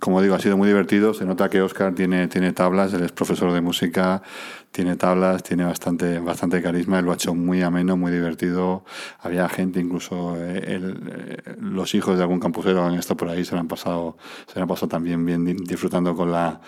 como 0.00 0.22
digo, 0.22 0.34
ha 0.34 0.40
sido 0.40 0.56
muy 0.56 0.66
divertido. 0.66 1.12
Se 1.12 1.26
nota 1.26 1.50
que 1.50 1.60
Oscar 1.60 1.94
tiene, 1.94 2.26
tiene 2.28 2.52
tablas, 2.52 2.94
él 2.94 3.02
es 3.02 3.12
profesor 3.12 3.52
de 3.52 3.60
música, 3.60 4.22
tiene 4.70 4.96
tablas, 4.96 5.42
tiene 5.42 5.64
bastante, 5.64 6.18
bastante 6.18 6.62
carisma, 6.62 7.00
lo 7.00 7.12
ha 7.12 7.14
hecho 7.14 7.34
muy 7.34 7.62
ameno, 7.62 7.96
muy 7.96 8.12
divertido. 8.12 8.84
Había 9.20 9.48
gente, 9.48 9.80
incluso 9.80 10.36
eh, 10.36 10.62
eh, 10.64 11.54
los 11.60 11.94
hijos 11.94 12.16
de 12.16 12.22
algún 12.22 12.40
campusero 12.40 12.84
han 12.84 12.94
estado 12.94 13.16
por 13.16 13.28
ahí, 13.28 13.44
se 13.44 13.54
lo 13.54 13.60
han 13.60 13.68
pasado, 13.68 14.16
se 14.46 14.60
han 14.60 14.68
pasado 14.68 14.88
también 14.88 15.24
bien 15.24 15.44
disfrutando 15.44 16.14
con 16.14 16.32
la 16.32 16.60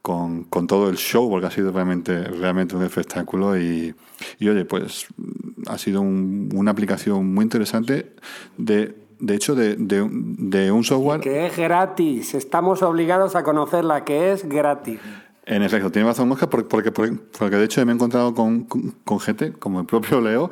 con, 0.00 0.44
con, 0.44 0.66
todo 0.66 0.90
el 0.90 0.96
show, 0.96 1.30
porque 1.30 1.46
ha 1.46 1.50
sido 1.50 1.72
realmente, 1.72 2.24
realmente 2.24 2.76
un 2.76 2.82
espectáculo 2.82 3.58
y, 3.58 3.94
y 4.38 4.48
oye, 4.48 4.66
pues 4.66 5.06
ha 5.66 5.78
sido 5.78 6.02
una 6.02 6.72
aplicación 6.72 7.32
muy 7.32 7.44
interesante 7.44 8.12
de 8.58 9.02
de 9.24 9.34
hecho, 9.34 9.54
de, 9.54 9.76
de, 9.78 10.72
un 10.72 10.84
software... 10.84 11.20
Que 11.20 11.46
es 11.46 11.56
gratis. 11.56 12.34
Estamos 12.34 12.82
obligados 12.82 13.36
a 13.36 13.42
conocerla, 13.42 14.04
que 14.04 14.32
es 14.32 14.46
gratis. 14.46 15.00
En 15.46 15.62
efecto, 15.62 15.90
tiene 15.90 16.08
razón 16.08 16.28
Mosca, 16.28 16.48
porque, 16.48 16.90
porque, 16.90 17.12
porque, 17.38 17.56
de 17.56 17.64
hecho 17.64 17.84
me 17.84 17.92
he 17.92 17.94
encontrado 17.94 18.34
con, 18.34 18.64
con, 18.64 19.20
gente, 19.20 19.52
como 19.52 19.80
el 19.80 19.86
propio 19.86 20.20
Leo, 20.20 20.50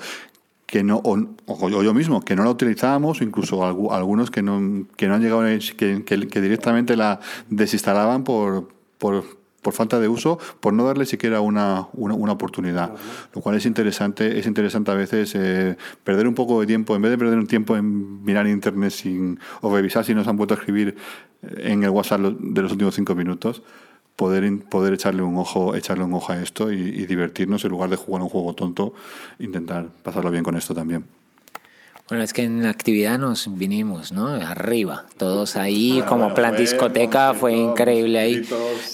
que 0.67 0.83
no, 0.83 1.01
o, 1.05 1.69
yo 1.69 1.95
mismo, 1.95 2.23
que 2.23 2.37
no 2.37 2.45
la 2.45 2.51
utilizábamos, 2.51 3.23
incluso 3.23 3.65
algunos 3.93 4.31
que 4.31 4.43
no, 4.43 4.87
que 4.97 5.09
no 5.09 5.15
han 5.15 5.23
llegado, 5.23 5.43
que, 5.77 6.41
directamente 6.41 6.97
la 6.97 7.21
desinstalaban 7.49 8.23
por, 8.25 8.69
por, 8.99 9.25
por 9.63 9.73
falta 9.73 9.99
de 9.99 10.09
uso, 10.09 10.39
por 10.61 10.75
no 10.75 10.85
darle 10.85 11.07
siquiera 11.07 11.41
una, 11.41 11.89
una, 11.95 12.33
oportunidad. 12.33 12.93
Lo 13.35 13.41
cual 13.41 13.57
es 13.57 13.65
interesante, 13.65 14.39
es 14.39 14.47
interesante 14.47 14.91
a 14.91 14.95
veces 14.95 15.35
eh, 15.35 15.77
perder 16.05 16.27
un 16.27 16.35
poco 16.35 16.61
de 16.61 16.67
tiempo, 16.67 16.95
en 16.97 17.03
vez 17.03 17.13
de 17.13 17.19
perder 17.19 17.39
un 17.39 17.47
tiempo 17.47 17.77
en 17.77 18.23
mirar 18.25 18.47
internet 18.47 18.91
sin, 18.91 19.39
o 19.63 19.75
revisar 19.75 20.05
si 20.05 20.15
nos 20.15 20.27
han 20.27 20.37
vuelto 20.37 20.55
a 20.55 20.59
escribir 20.59 20.97
eh, 21.43 21.73
en 21.73 21.83
el 21.83 21.91
WhatsApp 21.91 22.21
de 22.21 22.63
los 22.63 22.73
últimos 22.73 22.95
cinco 22.95 23.15
minutos, 23.15 23.63
poder, 24.17 24.59
poder 24.71 24.95
echarle 24.95 25.23
un 25.23 25.37
ojo, 25.37 25.75
echarle 25.75 26.05
un 26.05 26.15
ojo 26.15 26.33
a 26.33 26.43
esto 26.43 26.73
y, 26.73 26.77
y 26.77 27.07
divertirnos 27.07 27.65
en 27.65 27.71
lugar 27.71 27.91
de 27.91 27.97
jugar 27.97 28.23
un 28.23 28.29
juego 28.29 28.55
tonto, 28.55 28.95
intentar 29.39 29.89
pasarlo 30.03 30.31
bien 30.31 30.45
con 30.45 30.57
esto 30.57 30.75
también. 30.75 31.22
Bueno, 32.09 32.25
es 32.25 32.33
que 32.33 32.43
en 32.43 32.63
la 32.63 32.69
actividad 32.69 33.19
nos 33.19 33.57
vinimos, 33.57 34.13
¿no? 34.13 34.27
Arriba, 34.27 35.07
todos 35.17 35.57
ahí, 35.57 36.03
como 36.09 36.35
plan 36.35 36.57
discoteca, 36.57 37.33
fue 37.33 37.55
increíble 37.55 38.19
ahí. 38.19 38.43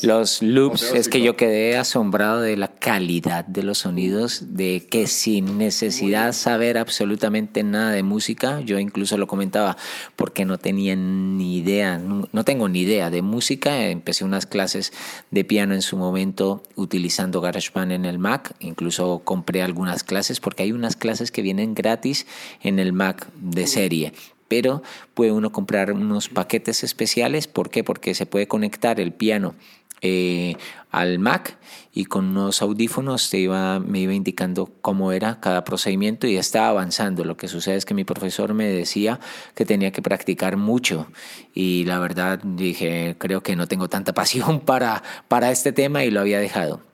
Los 0.02 0.42
loops, 0.42 0.92
es 0.94 1.08
que 1.08 1.20
yo 1.20 1.34
quedé 1.34 1.76
asombrado 1.78 2.42
de 2.42 2.56
la 2.56 2.68
calidad 2.68 3.44
de 3.44 3.62
los 3.62 3.78
sonidos, 3.78 4.54
de 4.54 4.86
que 4.88 5.06
sin 5.06 5.58
necesidad 5.58 6.32
saber 6.32 6.78
absolutamente 6.78 7.64
nada 7.64 7.92
de 7.92 8.02
música, 8.02 8.60
yo 8.60 8.78
incluso 8.78 9.16
lo 9.16 9.26
comentaba 9.26 9.76
porque 10.14 10.44
no 10.44 10.58
tenía 10.58 10.94
ni 10.94 11.56
idea, 11.56 11.98
no 11.98 12.44
tengo 12.44 12.68
ni 12.68 12.82
idea 12.82 13.10
de 13.10 13.22
música, 13.22 13.86
empecé 13.86 14.24
unas 14.24 14.46
clases 14.46 14.92
de 15.30 15.44
piano 15.44 15.74
en 15.74 15.82
su 15.82 15.96
momento 15.96 16.62
utilizando 16.76 17.40
GarageBand 17.40 17.92
en 17.92 18.04
el 18.04 18.18
Mac, 18.18 18.54
incluso 18.60 19.22
compré 19.24 19.62
algunas 19.62 20.04
clases 20.04 20.40
porque 20.40 20.62
hay 20.62 20.72
unas 20.72 20.94
clases 20.94 21.32
que 21.32 21.42
vienen 21.42 21.74
gratis 21.74 22.26
en 22.62 22.78
el 22.78 22.92
Mac 22.98 23.28
de 23.36 23.66
serie. 23.66 24.12
Pero 24.48 24.82
puede 25.14 25.32
uno 25.32 25.52
comprar 25.52 25.92
unos 25.92 26.28
paquetes 26.28 26.82
especiales. 26.84 27.46
¿Por 27.46 27.70
qué? 27.70 27.84
Porque 27.84 28.14
se 28.14 28.26
puede 28.26 28.48
conectar 28.48 28.98
el 29.00 29.12
piano 29.12 29.54
eh, 30.00 30.56
al 30.90 31.18
Mac 31.18 31.58
y 31.92 32.06
con 32.06 32.28
unos 32.28 32.62
audífonos 32.62 33.28
te 33.28 33.38
iba, 33.38 33.78
me 33.80 34.00
iba 34.00 34.14
indicando 34.14 34.70
cómo 34.80 35.12
era 35.12 35.40
cada 35.40 35.64
procedimiento 35.64 36.26
y 36.26 36.36
estaba 36.36 36.68
avanzando. 36.68 37.24
Lo 37.24 37.36
que 37.36 37.48
sucede 37.48 37.76
es 37.76 37.84
que 37.84 37.94
mi 37.94 38.04
profesor 38.04 38.54
me 38.54 38.68
decía 38.68 39.20
que 39.54 39.64
tenía 39.64 39.90
que 39.90 40.00
practicar 40.00 40.56
mucho 40.56 41.08
y 41.52 41.84
la 41.84 41.98
verdad 41.98 42.38
dije, 42.42 43.16
creo 43.18 43.42
que 43.42 43.56
no 43.56 43.66
tengo 43.66 43.88
tanta 43.88 44.12
pasión 44.14 44.60
para, 44.60 45.02
para 45.28 45.50
este 45.50 45.72
tema 45.72 46.04
y 46.04 46.10
lo 46.10 46.20
había 46.20 46.38
dejado. 46.38 46.87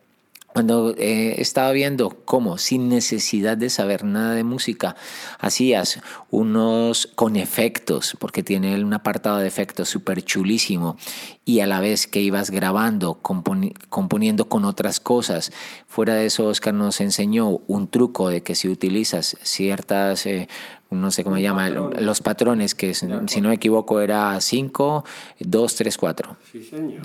Cuando 0.55 0.95
eh, 0.97 1.41
estaba 1.41 1.73
viendo 1.73 2.11
cómo, 2.25 2.59
sin 2.59 2.89
necesidad 2.89 3.57
de 3.57 3.69
saber 3.71 4.05
nada 4.05 4.37
de 4.37 4.45
música, 4.45 4.95
hacías 5.41 5.99
unos 6.31 7.09
con 7.17 7.35
efectos, 7.35 8.17
porque 8.21 8.45
tiene 8.45 8.81
un 8.81 8.95
apartado 8.95 9.39
de 9.39 9.49
efectos 9.49 9.89
súper 9.89 10.23
chulísimo, 10.23 10.97
y 11.45 11.59
a 11.59 11.67
la 11.67 11.81
vez 11.81 12.07
que 12.07 12.21
ibas 12.21 12.53
grabando, 12.53 13.15
componiendo 13.21 14.49
con 14.49 14.65
otras 14.65 15.01
cosas. 15.01 15.51
Fuera 15.89 16.15
de 16.15 16.27
eso, 16.27 16.47
Oscar 16.47 16.73
nos 16.73 17.01
enseñó 17.01 17.59
un 17.67 17.89
truco 17.89 18.29
de 18.29 18.45
que 18.45 18.55
si 18.55 18.69
utilizas 18.69 19.37
ciertas 19.43 20.25
eh, 20.25 20.47
no 20.95 21.11
sé 21.11 21.25
cómo 21.25 21.37
se 21.37 21.43
llama, 21.43 21.69
los 21.69 22.21
patrones, 22.21 22.75
que 22.75 22.95
si 22.95 23.07
no 23.07 23.49
me 23.49 23.55
equivoco 23.55 24.01
era 24.01 24.41
5, 24.41 25.05
2, 25.41 25.75
3, 25.75 25.99
4. 25.99 26.37
Sí, 26.53 26.63
señor. 26.63 27.03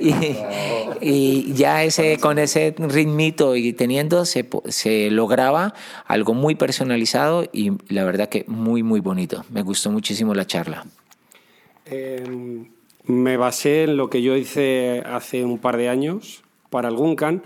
y, 1.00 1.52
ya 1.52 1.84
ese, 1.84 2.18
con 2.18 2.38
ese 2.38 2.74
ritmito 2.78 3.56
y 3.56 3.72
teniendo, 3.72 4.24
se, 4.24 4.48
se 4.68 5.10
lograba 5.10 5.74
algo 6.06 6.34
muy 6.34 6.54
personalizado 6.54 7.44
y 7.52 7.72
la 7.88 8.04
verdad 8.04 8.28
que 8.28 8.44
muy, 8.48 8.82
muy 8.82 9.00
bonito. 9.00 9.44
Me 9.50 9.62
gustó 9.62 9.90
muchísimo 9.90 10.34
la 10.34 10.46
charla. 10.46 10.84
Em, 11.86 12.68
me 13.04 13.36
basé 13.36 13.84
en 13.84 13.96
lo 13.96 14.08
que 14.08 14.22
yo 14.22 14.36
hice 14.36 15.02
hace 15.04 15.44
un 15.44 15.58
par 15.58 15.76
de 15.76 15.88
años 15.88 16.42
para 16.70 16.88
el 16.88 16.96
Guncan, 16.96 17.42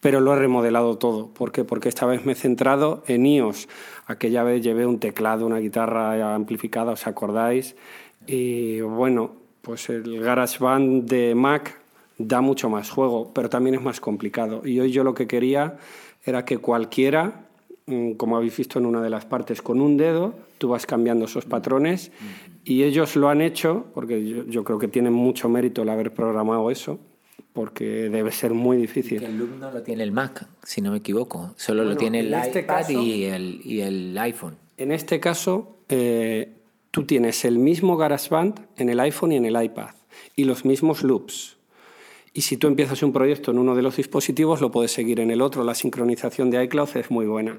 pero 0.00 0.20
lo 0.20 0.34
he 0.34 0.36
remodelado 0.36 0.98
todo. 0.98 1.28
¿Por 1.28 1.52
qué? 1.52 1.64
Porque 1.64 1.88
esta 1.88 2.06
vez 2.06 2.24
me 2.24 2.32
he 2.32 2.36
centrado 2.36 3.02
en 3.06 3.26
iOS. 3.26 3.68
Aquella 4.06 4.44
vez 4.44 4.62
llevé 4.62 4.86
un 4.86 5.00
teclado, 5.00 5.46
una 5.46 5.58
guitarra 5.58 6.34
amplificada, 6.34 6.92
¿os 6.92 7.06
acordáis? 7.06 7.74
Y 8.26 8.80
bueno, 8.80 9.32
pues 9.62 9.88
el 9.88 10.20
GarageBand 10.20 11.08
de 11.08 11.34
Mac 11.34 11.80
da 12.18 12.40
mucho 12.40 12.70
más 12.70 12.90
juego, 12.90 13.32
pero 13.34 13.48
también 13.48 13.74
es 13.74 13.82
más 13.82 14.00
complicado. 14.00 14.62
Y 14.64 14.78
hoy 14.80 14.92
yo 14.92 15.04
lo 15.04 15.14
que 15.14 15.26
quería 15.26 15.76
era 16.24 16.44
que 16.44 16.58
cualquiera, 16.58 17.46
mm, 17.86 18.12
como 18.12 18.36
habéis 18.36 18.56
visto 18.56 18.78
en 18.78 18.86
una 18.86 19.02
de 19.02 19.10
las 19.10 19.24
partes, 19.24 19.60
con 19.60 19.80
un 19.80 19.96
dedo, 19.96 20.34
tú 20.58 20.68
vas 20.68 20.86
cambiando 20.86 21.24
esos 21.24 21.44
patrones 21.44 22.12
y 22.64 22.84
ellos 22.84 23.16
lo 23.16 23.28
han 23.28 23.40
hecho, 23.40 23.86
porque 23.92 24.26
yo, 24.26 24.44
yo 24.46 24.64
creo 24.64 24.78
que 24.78 24.88
tienen 24.88 25.12
mucho 25.12 25.48
mérito 25.48 25.82
el 25.82 25.88
haber 25.88 26.12
programado 26.12 26.70
eso, 26.70 26.98
porque 27.56 28.10
debe 28.10 28.32
ser 28.32 28.52
muy 28.52 28.76
difícil. 28.76 29.24
el 29.24 29.38
Loop 29.38 29.58
no 29.58 29.70
lo 29.70 29.82
tiene 29.82 30.02
el 30.02 30.12
Mac, 30.12 30.46
si 30.62 30.82
no 30.82 30.90
me 30.90 30.98
equivoco, 30.98 31.54
solo 31.56 31.84
lo 31.84 31.96
tiene 31.96 32.20
el 32.20 32.34
este 32.34 32.60
iPad 32.60 32.88
y, 32.90 33.24
el, 33.24 33.62
y, 33.64 33.80
el, 33.80 34.18
iPhone. 34.18 34.58
En 34.76 34.92
este 34.92 35.20
caso, 35.20 35.78
eh, 35.88 36.52
tú 36.90 37.06
tienes 37.06 37.46
el 37.46 37.58
mismo 37.58 37.96
GarageBand 37.96 38.60
en 38.76 38.90
el 38.90 39.00
iPhone 39.00 39.32
y 39.32 39.36
en 39.36 39.46
el 39.46 39.60
iPad, 39.60 39.88
y 40.36 40.44
los 40.44 40.66
mismos 40.66 41.02
loops. 41.02 41.56
Y 42.34 42.42
si 42.42 42.58
tú 42.58 42.66
empiezas 42.66 43.02
un 43.02 43.14
proyecto 43.14 43.52
en 43.52 43.58
uno 43.58 43.74
de 43.74 43.80
los 43.80 43.96
dispositivos, 43.96 44.60
lo 44.60 44.70
puedes 44.70 44.92
seguir 44.92 45.18
en 45.20 45.30
el 45.30 45.40
otro. 45.40 45.64
La 45.64 45.74
sincronización 45.74 46.50
de 46.50 46.62
iCloud 46.64 46.94
es 46.94 47.10
muy 47.10 47.24
buena. 47.24 47.56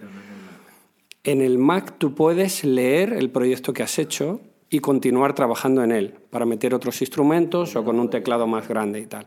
En 1.23 1.41
el 1.41 1.57
Mac 1.57 1.95
tú 1.97 2.13
puedes 2.13 2.63
leer 2.63 3.13
el 3.13 3.31
proyecto 3.31 3.73
que 3.73 3.81
has 3.81 3.97
hecho 3.97 4.41
y 4.69 4.77
continuar 4.77 5.33
trabajando 5.33 5.83
en 5.83 5.91
él 5.91 6.13
para 6.29 6.45
meter 6.45 6.75
otros 6.75 7.01
instrumentos 7.01 7.75
o 7.75 7.83
con 7.83 7.99
un 7.99 8.11
teclado 8.11 8.45
más 8.45 8.67
grande 8.67 8.99
y 8.99 9.07
tal 9.07 9.25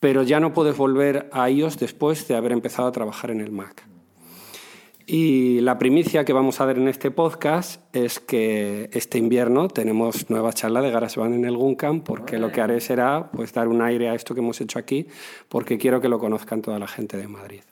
pero 0.00 0.22
ya 0.22 0.40
no 0.40 0.52
puedes 0.52 0.76
volver 0.76 1.28
a 1.32 1.50
iOS 1.50 1.78
después 1.78 2.26
de 2.28 2.36
haber 2.36 2.52
empezado 2.52 2.88
a 2.88 2.92
trabajar 2.92 3.30
en 3.30 3.40
el 3.40 3.50
Mac. 3.50 3.86
Y 5.10 5.62
la 5.62 5.78
primicia 5.78 6.26
que 6.26 6.34
vamos 6.34 6.60
a 6.60 6.66
ver 6.66 6.76
en 6.76 6.86
este 6.86 7.10
podcast 7.10 7.82
es 7.96 8.20
que 8.20 8.90
este 8.92 9.16
invierno 9.16 9.68
tenemos 9.68 10.28
nueva 10.28 10.52
charla 10.52 10.82
de 10.82 10.90
GarageBand 10.90 11.34
en 11.34 11.44
el 11.46 11.56
Guncam, 11.56 12.02
porque 12.02 12.38
lo 12.38 12.52
que 12.52 12.60
haré 12.60 12.78
será 12.80 13.30
pues, 13.32 13.54
dar 13.54 13.68
un 13.68 13.80
aire 13.80 14.10
a 14.10 14.14
esto 14.14 14.34
que 14.34 14.40
hemos 14.40 14.60
hecho 14.60 14.78
aquí, 14.78 15.06
porque 15.48 15.78
quiero 15.78 16.02
que 16.02 16.10
lo 16.10 16.18
conozcan 16.18 16.60
toda 16.60 16.78
la 16.78 16.86
gente 16.86 17.16
de 17.16 17.26
Madrid. 17.26 17.62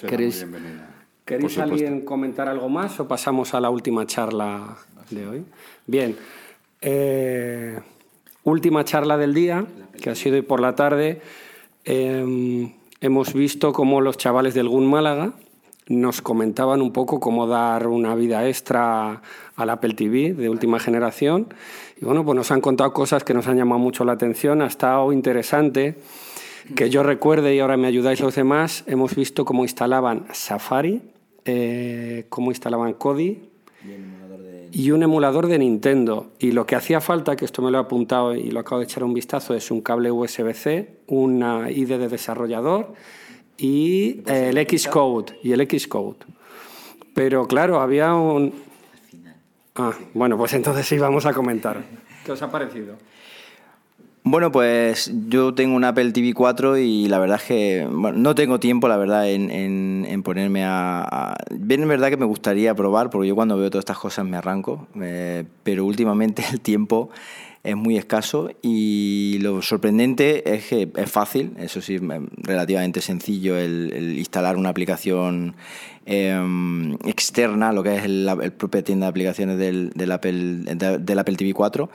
¿Queréis, 0.00 0.46
¿queréis 1.26 1.58
alguien 1.58 2.00
comentar 2.00 2.48
algo 2.48 2.70
más 2.70 2.98
o 2.98 3.06
pasamos 3.06 3.52
a 3.52 3.60
la 3.60 3.68
última 3.68 4.06
charla 4.06 4.78
de 5.10 5.28
hoy? 5.28 5.44
Bien. 5.86 6.16
Eh, 6.80 7.78
última 8.44 8.84
charla 8.84 9.16
del 9.16 9.34
día, 9.34 9.66
que 10.00 10.10
ha 10.10 10.14
sido 10.14 10.36
hoy 10.36 10.42
por 10.42 10.60
la 10.60 10.74
tarde, 10.74 11.20
em, 11.84 12.72
hemos 13.00 13.32
visto 13.32 13.72
cómo 13.72 14.00
los 14.00 14.16
chavales 14.16 14.54
del 14.54 14.68
GUN 14.68 14.86
Málaga 14.88 15.32
nos 15.88 16.22
comentaban 16.22 16.80
un 16.80 16.92
poco 16.92 17.20
cómo 17.20 17.46
dar 17.46 17.86
una 17.88 18.14
vida 18.14 18.48
extra 18.48 19.20
al 19.56 19.70
Apple 19.70 19.94
TV 19.94 20.32
de 20.32 20.48
última 20.48 20.78
generación. 20.78 21.48
Y 22.00 22.04
bueno, 22.04 22.24
pues 22.24 22.36
nos 22.36 22.50
han 22.50 22.60
contado 22.60 22.92
cosas 22.92 23.24
que 23.24 23.34
nos 23.34 23.48
han 23.48 23.56
llamado 23.56 23.80
mucho 23.80 24.04
la 24.04 24.12
atención. 24.12 24.62
Ha 24.62 24.66
estado 24.66 25.12
interesante 25.12 25.96
que 26.76 26.88
yo 26.88 27.02
recuerde 27.02 27.54
y 27.54 27.60
ahora 27.60 27.76
me 27.76 27.88
ayudáis 27.88 28.20
los 28.20 28.34
demás. 28.34 28.84
Hemos 28.86 29.14
visto 29.16 29.44
cómo 29.44 29.64
instalaban 29.64 30.26
Safari, 30.32 31.02
eh, 31.44 32.26
cómo 32.28 32.50
instalaban 32.50 32.94
Kodi 32.94 33.50
y 34.72 34.90
un 34.90 35.02
emulador 35.02 35.46
de 35.46 35.58
Nintendo. 35.58 36.32
Y 36.38 36.52
lo 36.52 36.66
que 36.66 36.74
hacía 36.74 37.00
falta, 37.00 37.36
que 37.36 37.44
esto 37.44 37.60
me 37.62 37.70
lo 37.70 37.78
he 37.78 37.80
apuntado 37.80 38.34
y 38.34 38.50
lo 38.50 38.60
acabo 38.60 38.78
de 38.78 38.84
echar 38.84 39.04
un 39.04 39.12
vistazo, 39.12 39.54
es 39.54 39.70
un 39.70 39.82
cable 39.82 40.10
USB-C, 40.10 41.02
una 41.08 41.70
ID 41.70 41.98
de 41.98 42.08
desarrollador 42.08 42.94
y 43.58 44.22
el 44.26 44.56
Xcode. 44.66 45.38
Y 45.42 45.52
el 45.52 45.68
Xcode. 45.68 46.18
Pero 47.14 47.46
claro, 47.46 47.80
había 47.80 48.14
un... 48.14 48.54
Ah, 49.74 49.92
bueno, 50.14 50.36
pues 50.36 50.54
entonces 50.54 50.86
sí 50.86 50.98
vamos 50.98 51.26
a 51.26 51.32
comentar. 51.32 51.82
¿Qué 52.24 52.32
os 52.32 52.42
ha 52.42 52.50
parecido? 52.50 52.96
Bueno, 54.24 54.52
pues 54.52 55.10
yo 55.28 55.52
tengo 55.52 55.74
un 55.74 55.82
Apple 55.82 56.12
TV 56.12 56.32
4 56.32 56.78
y 56.78 57.08
la 57.08 57.18
verdad 57.18 57.40
es 57.40 57.48
que 57.48 57.88
no 57.90 58.34
tengo 58.36 58.60
tiempo, 58.60 58.86
la 58.86 58.96
verdad, 58.96 59.28
en, 59.28 60.22
ponerme 60.22 60.64
a, 60.64 61.36
es 61.50 61.88
verdad 61.88 62.08
que 62.08 62.16
me 62.16 62.24
gustaría 62.24 62.72
probar, 62.72 63.10
porque 63.10 63.26
yo 63.26 63.34
cuando 63.34 63.56
veo 63.58 63.68
todas 63.68 63.82
estas 63.82 63.98
cosas 63.98 64.24
me 64.24 64.36
arranco, 64.36 64.86
eh, 65.00 65.42
pero 65.64 65.84
últimamente 65.84 66.44
el 66.52 66.60
tiempo 66.60 67.10
es 67.64 67.74
muy 67.74 67.96
escaso 67.96 68.50
y 68.62 69.38
lo 69.40 69.60
sorprendente 69.60 70.54
es 70.54 70.66
que 70.66 70.88
es 70.94 71.10
fácil, 71.10 71.54
eso 71.58 71.80
sí, 71.80 71.98
relativamente 72.36 73.00
sencillo 73.00 73.56
el, 73.56 74.16
instalar 74.18 74.56
una 74.56 74.68
aplicación 74.68 75.56
em, 76.06 76.94
externa, 77.06 77.72
lo 77.72 77.82
que 77.82 77.96
es 77.96 78.04
el, 78.04 78.52
propia 78.56 78.84
tienda 78.84 79.06
de 79.06 79.10
aplicaciones 79.10 79.58
del, 79.58 79.90
del 79.90 80.12
Apple, 80.12 80.64
del 81.00 81.18
Apple 81.18 81.34
TV 81.34 81.54
4 81.54 81.90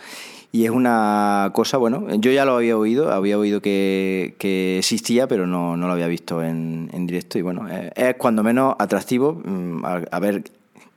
y 0.52 0.66
es 0.66 0.72
una 0.72 1.52
cosa, 1.54 1.78
bueno, 1.78 2.08
yo 2.16 2.32
ya 2.32 2.46
lo 2.46 2.56
había 2.56 2.78
oído, 2.78 3.12
había 3.12 3.38
oído 3.38 3.62
que, 3.62 4.36
que 4.40 4.80
existía, 4.80 5.28
pero 5.28 5.46
no, 5.46 5.76
no, 5.76 5.88
lo 5.88 5.94
había 5.94 6.08
visto 6.08 6.42
en, 6.42 6.90
en 6.94 7.06
directo. 7.06 7.38
Y 7.38 7.42
bueno, 7.42 7.68
es, 7.70 8.16
cuando 8.16 8.44
menos 8.44 8.76
atractivo. 8.80 9.42
Mm, 9.44 9.86
a, 9.86 10.20
ver 10.20 10.46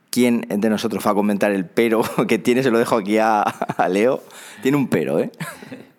quién 0.09 0.41
de 0.49 0.69
nosotros 0.69 1.05
va 1.05 1.11
a 1.11 1.15
comentar 1.15 1.51
el 1.51 1.65
pero 1.65 2.01
que 2.27 2.39
tiene, 2.39 2.63
se 2.63 2.71
lo 2.71 2.79
dejo 2.79 2.97
aquí 2.97 3.17
a, 3.17 3.41
a 3.41 3.89
Leo. 3.89 4.21
Tiene 4.61 4.77
un 4.77 4.87
pero, 4.87 5.19
¿eh? 5.19 5.31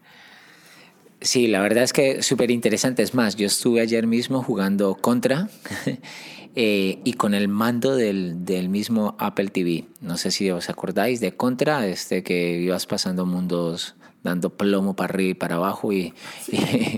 Sí, 1.23 1.47
la 1.47 1.61
verdad 1.61 1.85
es 1.85 1.93
que 1.93 2.23
súper 2.23 2.51
interesante. 2.51 3.03
Es 3.03 3.15
más, 3.15 3.37
yo 3.37 3.47
estuve 3.47 3.81
ayer 3.81 4.07
mismo 4.07 4.43
jugando 4.43 4.95
contra 4.97 5.49
Eh, 6.55 6.99
y 7.05 7.15
con 7.15 7.33
el 7.33 7.49
mando 7.49 7.97
del, 7.97 8.45
del, 8.45 8.69
mismo 8.69 9.17
Apple 9.19 9.49
TV. 9.49 9.87
No 10.03 10.19
sé 10.19 10.31
si 10.31 10.51
os 10.51 10.69
acordáis 10.69 11.19
de 11.19 11.35
Contra, 11.35 11.87
este 11.87 12.23
que 12.23 12.59
ibas 12.59 12.85
pasando 12.85 13.25
mundos 13.25 13.95
dando 14.23 14.51
plomo 14.51 14.95
para 14.95 15.15
arriba 15.15 15.31
y 15.31 15.35
para 15.35 15.57
abajo 15.57 15.93
y, 15.93 16.15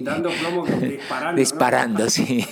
dando 0.02 0.30
plomo 0.30 0.66
disparando 0.82 1.40
disparando 1.40 2.10
sí 2.10 2.44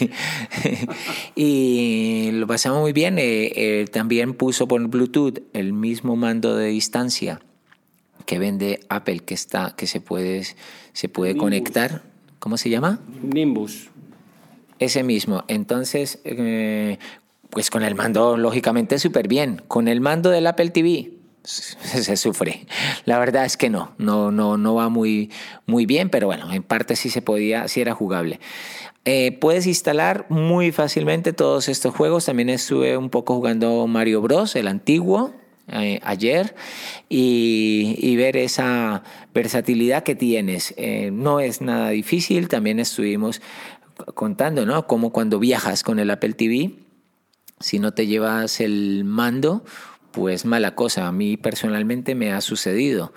y 1.35 2.31
lo 2.33 2.47
pasamos 2.47 2.81
muy 2.81 2.95
bien 2.95 3.19
eh, 3.19 3.53
eh, 3.55 3.85
también 3.93 4.33
puso 4.33 4.67
por 4.67 4.87
Bluetooth 4.89 5.41
el 5.53 5.75
mismo 5.75 6.17
mando 6.17 6.57
de 6.57 6.69
distancia 6.69 7.41
que 8.25 8.39
vende 8.39 8.81
Apple 8.89 9.21
que 9.21 9.35
está 9.35 9.75
que 9.77 9.87
se 9.87 10.01
puede 10.01 10.45
se 10.93 11.09
puede 11.09 11.37
conectar 11.37 12.03
cómo 12.39 12.57
se 12.57 12.71
llama 12.71 13.01
Nimbus 13.23 13.93
ese 14.85 15.03
mismo. 15.03 15.45
Entonces, 15.49 16.21
eh, 16.25 16.99
pues 17.51 17.71
con 17.71 17.83
el 17.83 17.95
mando, 17.95 18.37
lógicamente, 18.37 18.99
súper 18.99 19.29
bien. 19.29 19.63
Con 19.69 19.89
el 19.89 20.01
mando 20.01 20.31
del 20.31 20.47
Apple 20.47 20.71
TV, 20.71 21.13
se 21.43 22.17
sufre. 22.17 22.67
La 23.05 23.19
verdad 23.19 23.45
es 23.45 23.57
que 23.57 23.71
no, 23.71 23.93
no, 23.99 24.31
no, 24.31 24.57
no 24.57 24.75
va 24.75 24.89
muy, 24.89 25.31
muy 25.67 25.87
bien, 25.87 26.11
pero 26.11 26.27
bueno, 26.27 26.53
en 26.53 26.63
parte 26.63 26.97
sí 26.97 27.11
se 27.11 27.23
podía, 27.23 27.69
sí 27.69 27.81
era 27.81 27.95
jugable. 27.95 28.41
Eh, 29.05 29.37
puedes 29.41 29.67
instalar 29.67 30.27
muy 30.29 30.71
fácilmente 30.71 31.33
todos 31.33 31.69
estos 31.69 31.95
juegos. 31.95 32.27
También 32.27 32.49
estuve 32.49 32.97
un 32.97 33.11
poco 33.11 33.35
jugando 33.35 33.87
Mario 33.87 34.21
Bros, 34.21 34.55
el 34.57 34.69
antiguo. 34.69 35.33
Eh, 35.69 36.01
ayer 36.03 36.55
y, 37.09 38.17
ver 38.17 38.37
esa 38.37 39.03
versatilidad 39.33 40.03
que 40.03 40.15
tienes. 40.15 40.75
Eh, 40.77 41.11
no 41.13 41.41
es 41.41 41.61
nada 41.61 41.91
difícil, 41.91 42.49
también 42.49 42.81
estuvimos 42.81 43.41
contando, 44.15 44.67
¿no? 44.67 44.87
Como 44.87 45.13
cuando 45.13 45.39
viajas 45.39 45.83
con 45.83 45.99
el 45.99 46.11
Apple 46.11 46.35
TV, 46.35 46.75
si 47.61 47.79
no 47.79 47.93
te 47.93 48.07
llevas 48.07 48.61
el 48.61 49.05
mando, 49.05 49.65
pues 50.11 50.45
mala 50.45 50.75
cosa. 50.75 51.07
A 51.07 51.13
mí 51.13 51.37
personalmente 51.37 52.15
me 52.15 52.33
ha 52.33 52.41
sucedido 52.41 53.13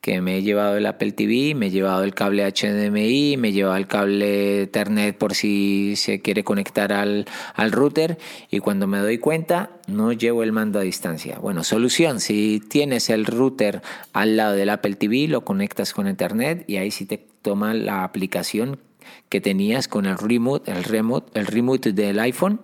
que 0.00 0.20
me 0.20 0.36
he 0.36 0.42
llevado 0.42 0.76
el 0.76 0.86
Apple 0.86 1.12
TV, 1.12 1.54
me 1.54 1.66
he 1.66 1.70
llevado 1.70 2.04
el 2.04 2.14
cable 2.14 2.44
HDMI, 2.44 3.36
me 3.36 3.48
he 3.48 3.52
llevado 3.52 3.76
el 3.76 3.86
cable 3.86 4.62
Ethernet 4.62 5.16
por 5.16 5.34
si 5.34 5.94
se 5.96 6.20
quiere 6.20 6.44
conectar 6.44 6.92
al, 6.92 7.26
al 7.54 7.72
router 7.72 8.18
y 8.50 8.60
cuando 8.60 8.86
me 8.86 8.98
doy 8.98 9.18
cuenta 9.18 9.70
no 9.86 10.12
llevo 10.12 10.42
el 10.42 10.52
mando 10.52 10.78
a 10.78 10.82
distancia. 10.82 11.38
Bueno, 11.40 11.64
solución, 11.64 12.20
si 12.20 12.62
tienes 12.68 13.10
el 13.10 13.26
router 13.26 13.82
al 14.12 14.36
lado 14.36 14.54
del 14.54 14.70
Apple 14.70 14.94
TV, 14.94 15.26
lo 15.28 15.44
conectas 15.44 15.92
con 15.92 16.06
Ethernet 16.06 16.68
y 16.68 16.76
ahí 16.76 16.90
sí 16.90 17.04
te 17.04 17.18
toma 17.42 17.74
la 17.74 18.04
aplicación 18.04 18.78
que 19.28 19.40
tenías 19.40 19.88
con 19.88 20.06
el 20.06 20.18
remote, 20.18 20.70
el 20.70 20.84
remote, 20.84 21.38
el 21.38 21.46
remote 21.46 21.92
del 21.92 22.18
iPhone 22.20 22.60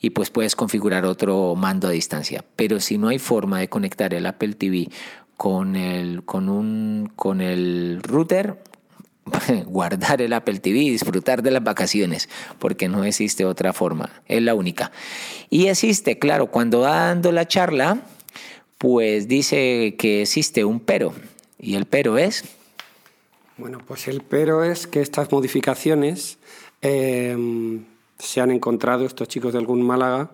y 0.00 0.10
pues 0.10 0.30
puedes 0.30 0.54
configurar 0.54 1.06
otro 1.06 1.54
mando 1.54 1.88
a 1.88 1.90
distancia. 1.90 2.44
Pero 2.56 2.80
si 2.80 2.98
no 2.98 3.08
hay 3.08 3.18
forma 3.18 3.58
de 3.58 3.68
conectar 3.68 4.12
el 4.14 4.26
Apple 4.26 4.54
TV 4.54 4.88
con 5.36 5.76
el, 5.76 6.24
con 6.24 6.48
un, 6.48 7.12
con 7.16 7.40
el 7.40 8.00
router, 8.02 8.62
guardar 9.66 10.22
el 10.22 10.32
Apple 10.32 10.60
TV 10.60 10.78
y 10.78 10.90
disfrutar 10.90 11.42
de 11.42 11.50
las 11.50 11.62
vacaciones, 11.62 12.28
porque 12.58 12.88
no 12.88 13.04
existe 13.04 13.44
otra 13.44 13.72
forma, 13.72 14.10
es 14.26 14.42
la 14.42 14.54
única. 14.54 14.92
Y 15.50 15.66
existe, 15.66 16.18
claro, 16.18 16.50
cuando 16.50 16.80
dando 16.80 17.32
la 17.32 17.46
charla, 17.46 18.02
pues 18.78 19.28
dice 19.28 19.96
que 19.98 20.22
existe 20.22 20.64
un 20.64 20.80
pero, 20.80 21.14
y 21.58 21.74
el 21.74 21.86
pero 21.86 22.18
es... 22.18 22.44
Bueno, 23.56 23.78
pues 23.86 24.08
el 24.08 24.20
pero 24.22 24.64
es 24.64 24.88
que 24.88 25.00
estas 25.00 25.30
modificaciones 25.30 26.38
eh, 26.82 27.36
se 28.18 28.40
han 28.40 28.50
encontrado 28.50 29.06
estos 29.06 29.28
chicos 29.28 29.52
de 29.52 29.60
algún 29.60 29.80
Málaga 29.80 30.30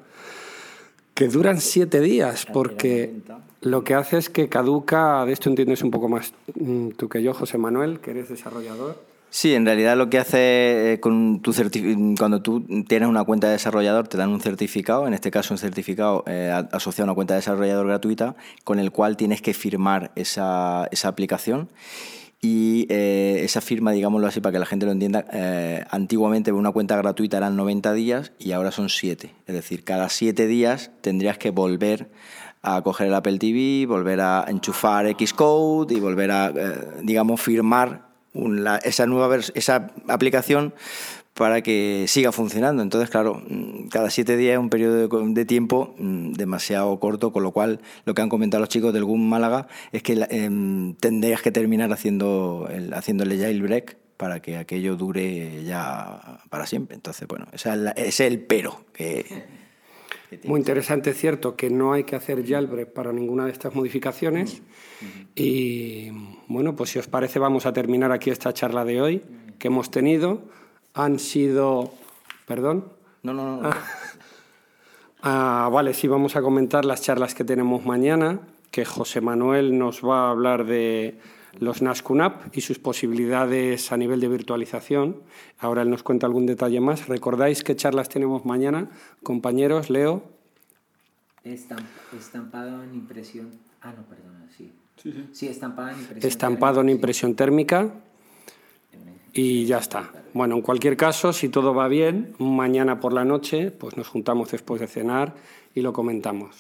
que 1.15 1.29
duran 1.29 1.61
siete 1.61 2.01
días, 2.01 2.47
porque 2.51 3.13
lo 3.61 3.85
que 3.85 3.95
hace 3.95 4.19
es 4.19 4.31
que 4.31 4.49
caduca, 4.49 5.25
de 5.25 5.33
esto 5.33 5.49
entiendes 5.49 5.83
un 5.83 5.91
poco 5.91 6.09
más 6.09 6.33
mm, 6.55 6.91
tú 6.91 7.09
que 7.09 7.23
yo, 7.23 7.35
José 7.35 7.59
Manuel, 7.59 8.01
que 8.01 8.13
eres 8.13 8.29
desarrollador. 8.29 9.11
Sí, 9.33 9.55
en 9.55 9.65
realidad 9.65 9.97
lo 9.97 10.11
que 10.11 10.19
hace 10.19 10.95
eh, 10.95 11.01
con 11.01 11.41
tu 11.41 11.55
cuando 12.19 12.43
tú 12.43 12.65
tienes 12.89 13.09
una 13.09 13.23
cuenta 13.23 13.47
de 13.47 13.53
desarrollador 13.53 14.09
te 14.09 14.19
dan 14.19 14.31
un 14.31 14.41
certificado, 14.41 15.07
en 15.07 15.15
este 15.15 15.31
caso 15.31 15.55
un 15.55 15.59
certificado 15.59 16.25
eh, 16.27 16.51
asociado 16.73 17.05
a 17.05 17.13
una 17.13 17.15
cuenta 17.15 17.35
de 17.35 17.39
desarrollador 17.39 17.87
gratuita, 17.87 18.35
con 18.65 18.81
el 18.81 18.91
cual 18.91 19.17
tienes 19.17 19.41
que 19.41 19.55
firmar 19.55 20.11
esa, 20.17 20.89
esa 20.91 21.09
aplicación 21.09 21.69
y 22.43 22.87
eh, 22.89 23.43
esa 23.45 23.61
firma, 23.61 23.93
digámoslo 23.93 24.27
así 24.27 24.41
para 24.41 24.55
que 24.55 24.59
la 24.59 24.67
gente 24.67 24.87
lo 24.87 24.93
entienda, 24.93 25.27
eh, 25.33 25.85
antiguamente 25.91 26.51
una 26.53 26.73
cuenta 26.73 26.97
gratuita 26.97 27.37
eran 27.37 27.55
90 27.55 27.93
días 27.93 28.33
y 28.39 28.53
ahora 28.53 28.71
son 28.71 28.89
7. 28.89 29.35
Es 29.47 29.55
decir, 29.55 29.85
cada 29.85 30.09
7 30.09 30.47
días 30.47 30.91
tendrías 31.03 31.37
que 31.37 31.51
volver 31.51 32.09
a 32.63 32.83
coger 32.83 33.09
el 33.09 33.15
Apple 33.15 33.39
TV, 33.39 33.87
volver 33.87 34.21
a 34.21 34.45
enchufar 34.49 35.07
Xcode 35.07 35.95
y 35.95 36.01
volver 36.01 36.31
a, 36.31 36.49
eh, 36.49 37.01
digamos, 37.03 37.41
firmar 37.41 38.11
esa 38.85 39.07
nueva 39.07 39.37
esa 39.55 39.91
aplicación 40.09 40.75
para 41.35 41.63
que 41.63 42.05
siga 42.07 42.33
funcionando. 42.33 42.83
Entonces, 42.83 43.09
claro, 43.09 43.43
mm, 43.49 43.89
cada 43.89 44.11
siete 44.11 44.37
días 44.37 44.53
es 44.55 44.59
un 44.59 44.69
periodo 44.69 45.09
de, 45.09 45.45
tiempo 45.47 45.95
mm, 45.99 46.33
demasiado 46.33 47.01
corto, 47.01 47.33
con 47.33 47.43
lo 47.43 47.53
cual 47.53 47.81
lo 48.05 48.15
que 48.15 48.23
han 48.23 48.29
comentado 48.29 48.61
los 48.61 48.69
chicos 48.69 48.93
del 48.93 49.05
GUM 49.05 49.29
Málaga 49.29 49.67
es 49.93 50.03
que 50.03 50.27
eh, 50.31 50.95
tendrías 51.01 51.41
que 51.41 51.51
terminar 51.51 51.93
haciendo 51.93 52.69
el, 52.71 52.93
haciéndole 52.93 53.39
ya 53.39 53.49
el 53.49 53.63
break 53.63 53.97
para 54.17 54.41
que 54.41 54.59
aquello 54.59 54.97
dure 54.97 55.65
ya 55.65 56.43
para 56.51 56.67
siempre. 56.67 56.95
Entonces, 56.95 57.27
bueno, 57.27 57.47
ese 57.53 57.71
es, 57.97 58.21
el 58.21 58.41
pero 58.41 58.85
que... 58.93 59.60
Muy 60.45 60.61
interesante, 60.61 61.11
es 61.11 61.19
cierto 61.19 61.57
que 61.57 61.71
no 61.71 61.93
hay 61.93 62.05
que 62.05 62.17
hacer 62.17 62.47
jailbreak 62.47 62.93
para 62.93 63.13
ninguna 63.13 63.47
de 63.47 63.53
estas 63.53 63.75
modificaciones. 63.75 64.63
Y 65.35 66.11
bueno, 66.47 66.77
pues 66.77 66.91
si 66.91 66.99
os 66.99 67.09
parece, 67.09 67.39
vamos 67.39 67.67
a 67.67 67.73
terminar 67.73 68.13
aquí 68.13 68.31
esta 68.31 68.53
charla 68.53 68.85
de 68.85 69.01
hoy 69.01 69.23
que 69.59 69.69
hemos 69.69 69.91
tenido 69.91 70.43
han 70.95 71.19
sido... 71.19 71.93
¿Perdón? 72.47 72.93
No, 73.23 73.35
no, 73.35 73.61
no. 73.61 73.71
Ah, 75.23 75.69
vale, 75.71 75.93
sí, 75.93 76.09
vamos 76.09 76.35
a 76.37 76.41
comentar 76.41 76.87
las 76.87 77.03
charlas 77.03 77.35
que 77.35 77.45
tenemos 77.45 77.85
mañana, 77.85 78.41
que 78.71 78.87
José 78.87 79.21
Manuel 79.21 79.77
nos 79.77 80.03
va 80.03 80.29
a 80.29 80.31
hablar 80.31 80.65
de 80.65 81.19
los 81.59 81.83
NASCUNAP 81.83 82.57
y 82.57 82.61
sus 82.61 82.79
posibilidades 82.79 83.93
a 83.93 83.97
nivel 83.97 84.21
de 84.21 84.29
virtualización. 84.29 85.17
Ahora 85.59 85.83
él 85.83 85.91
nos 85.91 86.03
cuenta 86.03 86.27
algún 86.27 86.47
detalle 86.47 86.81
más. 86.81 87.09
¿Recordáis 87.09 87.65
qué 87.65 87.75
charlas 87.77 88.09
tenemos 88.09 88.45
mañana, 88.45 88.91
compañeros? 89.23 89.91
Leo. 89.91 90.23
estampado 91.45 92.83
en 92.85 92.95
impresión. 92.95 93.51
Ah, 93.83 93.93
no, 93.97 94.05
perdona, 94.05 94.47
sí. 94.57 94.73
Sí, 94.97 95.13
sí. 95.13 95.29
sí 95.33 95.49
estampado 95.49 95.91
en 95.91 95.99
impresión. 95.99 96.29
Estampado 96.29 96.81
en 96.81 96.89
impresión 96.91 97.35
térmica. 97.35 97.93
Y 99.33 99.65
ya 99.65 99.79
está. 99.79 100.11
Bueno, 100.35 100.57
en 100.57 100.63
cualquier 100.63 100.97
caso, 100.97 101.33
si 101.33 101.49
todo 101.49 101.73
va 101.73 101.87
bien, 101.89 102.35
mañana 102.39 102.99
por 102.99 103.13
la 103.13 103.25
noche, 103.25 103.71
pues 103.71 103.97
nos 103.97 104.09
juntamos 104.09 104.51
después 104.51 104.81
de 104.81 104.89
cenar 104.89 105.35
y 105.75 105.83
lo 105.83 105.93
comentamos. 105.93 106.57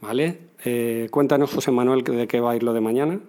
¿Vale? 0.00 0.38
Eh, 0.64 1.08
cuéntanos, 1.10 1.52
José 1.52 1.70
Manuel, 1.70 2.04
de 2.04 2.26
qué 2.26 2.40
va 2.40 2.52
a 2.52 2.56
ir 2.56 2.62
lo 2.62 2.72
de 2.72 2.80
mañana. 2.80 3.20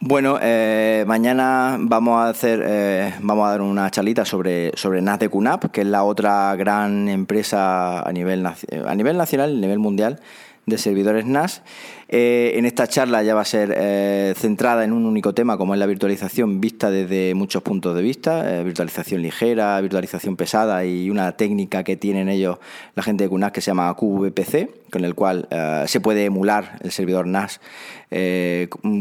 Bueno, 0.00 0.38
eh, 0.40 1.02
mañana 1.08 1.76
vamos 1.80 2.20
a 2.20 2.28
hacer, 2.28 2.62
eh, 2.64 3.14
vamos 3.20 3.48
a 3.48 3.50
dar 3.50 3.62
una 3.62 3.90
charlita 3.90 4.24
sobre, 4.24 4.70
sobre 4.76 5.02
NAS 5.02 5.18
de 5.18 5.28
que 5.72 5.80
es 5.80 5.86
la 5.88 6.04
otra 6.04 6.54
gran 6.54 7.08
empresa 7.08 8.02
a 8.02 8.12
nivel, 8.12 8.46
a 8.46 8.94
nivel 8.94 9.16
nacional, 9.16 9.56
a 9.56 9.60
nivel 9.60 9.80
mundial, 9.80 10.20
de 10.68 10.78
servidores 10.78 11.26
NAS. 11.26 11.62
Eh, 12.10 12.52
en 12.54 12.64
esta 12.64 12.86
charla 12.86 13.22
ya 13.22 13.34
va 13.34 13.42
a 13.42 13.44
ser 13.44 13.74
eh, 13.76 14.32
centrada 14.34 14.82
en 14.84 14.92
un 14.92 15.04
único 15.04 15.34
tema, 15.34 15.58
como 15.58 15.74
es 15.74 15.80
la 15.80 15.84
virtualización 15.84 16.58
vista 16.58 16.90
desde 16.90 17.34
muchos 17.34 17.62
puntos 17.62 17.94
de 17.94 18.00
vista, 18.00 18.60
eh, 18.60 18.64
virtualización 18.64 19.20
ligera, 19.20 19.78
virtualización 19.80 20.36
pesada 20.36 20.86
y 20.86 21.10
una 21.10 21.32
técnica 21.32 21.84
que 21.84 21.96
tienen 21.96 22.30
ellos, 22.30 22.58
la 22.94 23.02
gente 23.02 23.24
de 23.24 23.30
QNAS, 23.30 23.52
que 23.52 23.60
se 23.60 23.70
llama 23.70 23.94
QVPC, 23.94 24.70
con 24.90 25.04
el 25.04 25.14
cual 25.14 25.46
se 25.86 26.00
puede 26.00 26.24
emular 26.24 26.78
el 26.82 26.92
servidor 26.92 27.26
NAS 27.26 27.60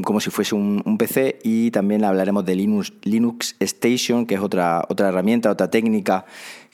como 0.03 0.19
si 0.19 0.29
fuese 0.29 0.53
un, 0.53 0.81
un, 0.85 0.97
PC 0.97 1.39
y 1.43 1.71
también 1.71 2.03
hablaremos 2.03 2.43
de 2.43 2.55
Linux, 2.55 2.91
Linux 3.03 3.55
Station, 3.61 4.25
que 4.25 4.35
es 4.35 4.41
otra, 4.41 4.83
otra 4.89 5.07
herramienta, 5.07 5.49
otra 5.49 5.69
técnica 5.69 6.25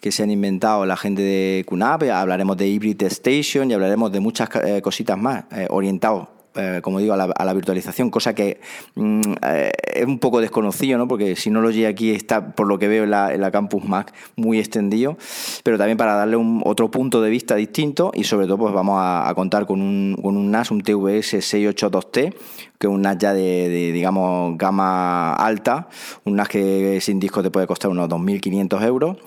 que 0.04 0.12
se 0.12 0.22
han 0.22 0.32
inventado 0.32 0.86
la 0.86 0.98
gente 0.98 1.22
de 1.22 1.64
QNAP, 1.66 2.10
hablaremos 2.12 2.58
de 2.58 2.68
Hybrid 2.68 3.02
Station 3.04 3.72
y 3.72 3.74
hablaremos 3.74 4.12
de 4.12 4.20
muchas 4.20 4.50
eh, 4.62 4.82
cositas 4.82 5.18
más 5.18 5.46
eh, 5.54 5.66
orientados 5.70 6.28
eh, 6.56 6.82
como 6.84 7.00
digo, 7.00 7.14
a 7.14 7.46
la, 7.46 7.54
virtualización, 7.54 8.12
cosa 8.12 8.36
que 8.36 8.60
mm, 8.94 9.22
es 9.42 10.06
un 10.06 10.20
poco 10.20 10.40
desconocido, 10.40 11.00
¿no? 11.00 11.08
porque 11.08 11.36
si 11.36 11.50
no 11.50 11.62
lo 11.62 11.72
llegué 11.72 11.88
aquí 11.88 12.12
está, 12.12 12.54
por 12.54 12.68
lo 12.68 12.78
que 12.78 12.88
veo 12.88 13.06
en 13.06 13.10
la, 13.10 13.52
Campus 13.52 13.86
Mac, 13.86 14.14
muy 14.36 14.60
extendido, 14.60 15.18
pero 15.64 15.80
también 15.80 15.98
para 15.98 16.14
darle 16.14 16.36
un, 16.36 16.62
otro 16.64 16.92
punto 16.92 17.22
de 17.24 17.32
vista 17.32 17.56
distinto 17.56 18.12
y 18.14 18.26
sobre 18.26 18.46
todo 18.46 18.58
pues 18.60 18.74
vamos 18.74 19.00
a, 19.02 19.32
contar 19.34 19.66
con 19.66 19.82
un, 19.82 20.16
con 20.22 20.38
un, 20.38 20.52
NAS, 20.52 20.70
un 20.70 20.82
TVS 20.82 21.34
682T, 21.36 22.36
que 22.78 22.88
es 22.88 22.94
un 22.94 23.02
NAS 23.02 23.18
ya 23.18 23.34
de, 23.34 23.70
de, 23.70 23.92
digamos, 23.92 24.56
gama 24.58 25.34
alta, 25.34 25.88
un 26.24 26.36
NAS 26.36 26.50
que 26.50 27.00
sin 27.02 27.20
disco 27.20 27.42
te 27.42 27.50
puede 27.50 27.66
costar 27.66 27.90
unos 27.90 28.10
2.500 28.10 28.86
euros 28.86 29.18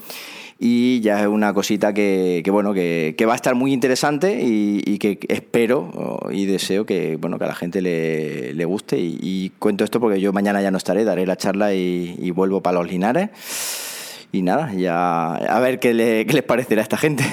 y 0.58 1.00
ya 1.00 1.20
es 1.20 1.26
una 1.26 1.52
cosita 1.52 1.92
que, 1.92 2.42
bueno 2.50 2.72
que, 2.72 3.14
va 3.26 3.34
a 3.34 3.36
estar 3.36 3.54
muy 3.54 3.72
interesante 3.72 4.40
y, 4.42 4.98
que 4.98 5.18
espero 5.28 6.20
y 6.30 6.46
deseo 6.46 6.86
que 6.86 7.16
bueno 7.16 7.38
que 7.38 7.44
a 7.44 7.48
la 7.48 7.54
gente 7.54 7.82
le, 7.82 8.64
guste. 8.64 8.98
Y, 8.98 9.52
cuento 9.58 9.84
esto 9.84 10.00
porque 10.00 10.20
yo 10.20 10.32
mañana 10.32 10.62
ya 10.62 10.70
no 10.70 10.78
estaré 10.78 11.04
daré 11.04 11.26
la 11.26 11.36
charla 11.36 11.74
y, 11.74 12.30
vuelvo 12.30 12.62
para 12.62 12.78
los 12.78 12.90
Linares. 12.90 13.30
Y 14.32 14.42
nada 14.42 14.72
ya 14.74 15.34
a 15.34 15.60
ver 15.60 15.78
qué, 15.78 16.24
qué 16.26 16.32
les 16.32 16.42
parecerá 16.42 16.80
a 16.80 16.84
esta 16.84 16.96
gente. 16.96 17.24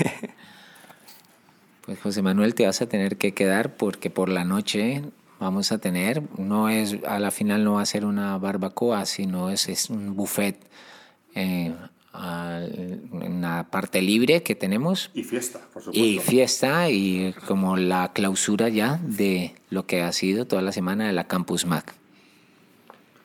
Pues 1.85 1.99
José 1.99 2.21
Manuel 2.21 2.55
te 2.55 2.65
vas 2.65 2.81
a 2.81 2.87
tener 2.87 3.17
que 3.17 3.33
quedar 3.33 3.75
porque 3.75 4.09
por 4.09 4.29
la 4.29 4.45
noche 4.45 5.01
vamos 5.39 5.73
a 5.73 5.79
tener 5.79 6.23
no 6.37 6.69
es 6.69 6.97
a 7.05 7.19
la 7.19 7.29
final 7.29 7.65
no 7.65 7.73
va 7.73 7.81
a 7.81 7.85
ser 7.85 8.05
una 8.05 8.37
barbacoa 8.37 9.05
sino 9.05 9.49
es, 9.49 9.67
es 9.67 9.89
un 9.89 10.15
buffet 10.15 10.57
eh, 11.35 11.73
una 12.13 13.67
parte 13.69 14.01
libre 14.01 14.43
que 14.43 14.55
tenemos. 14.55 15.09
Y 15.13 15.23
fiesta, 15.23 15.59
por 15.73 15.83
supuesto. 15.83 16.05
Y 16.05 16.19
fiesta 16.19 16.89
y 16.89 17.33
como 17.47 17.75
la 17.75 18.11
clausura 18.13 18.69
ya 18.69 18.99
de 19.03 19.55
lo 19.69 19.85
que 19.85 20.01
ha 20.01 20.11
sido 20.11 20.45
toda 20.45 20.61
la 20.61 20.71
semana 20.71 21.07
de 21.07 21.13
la 21.13 21.25
Campus 21.25 21.65
Mac. 21.65 21.95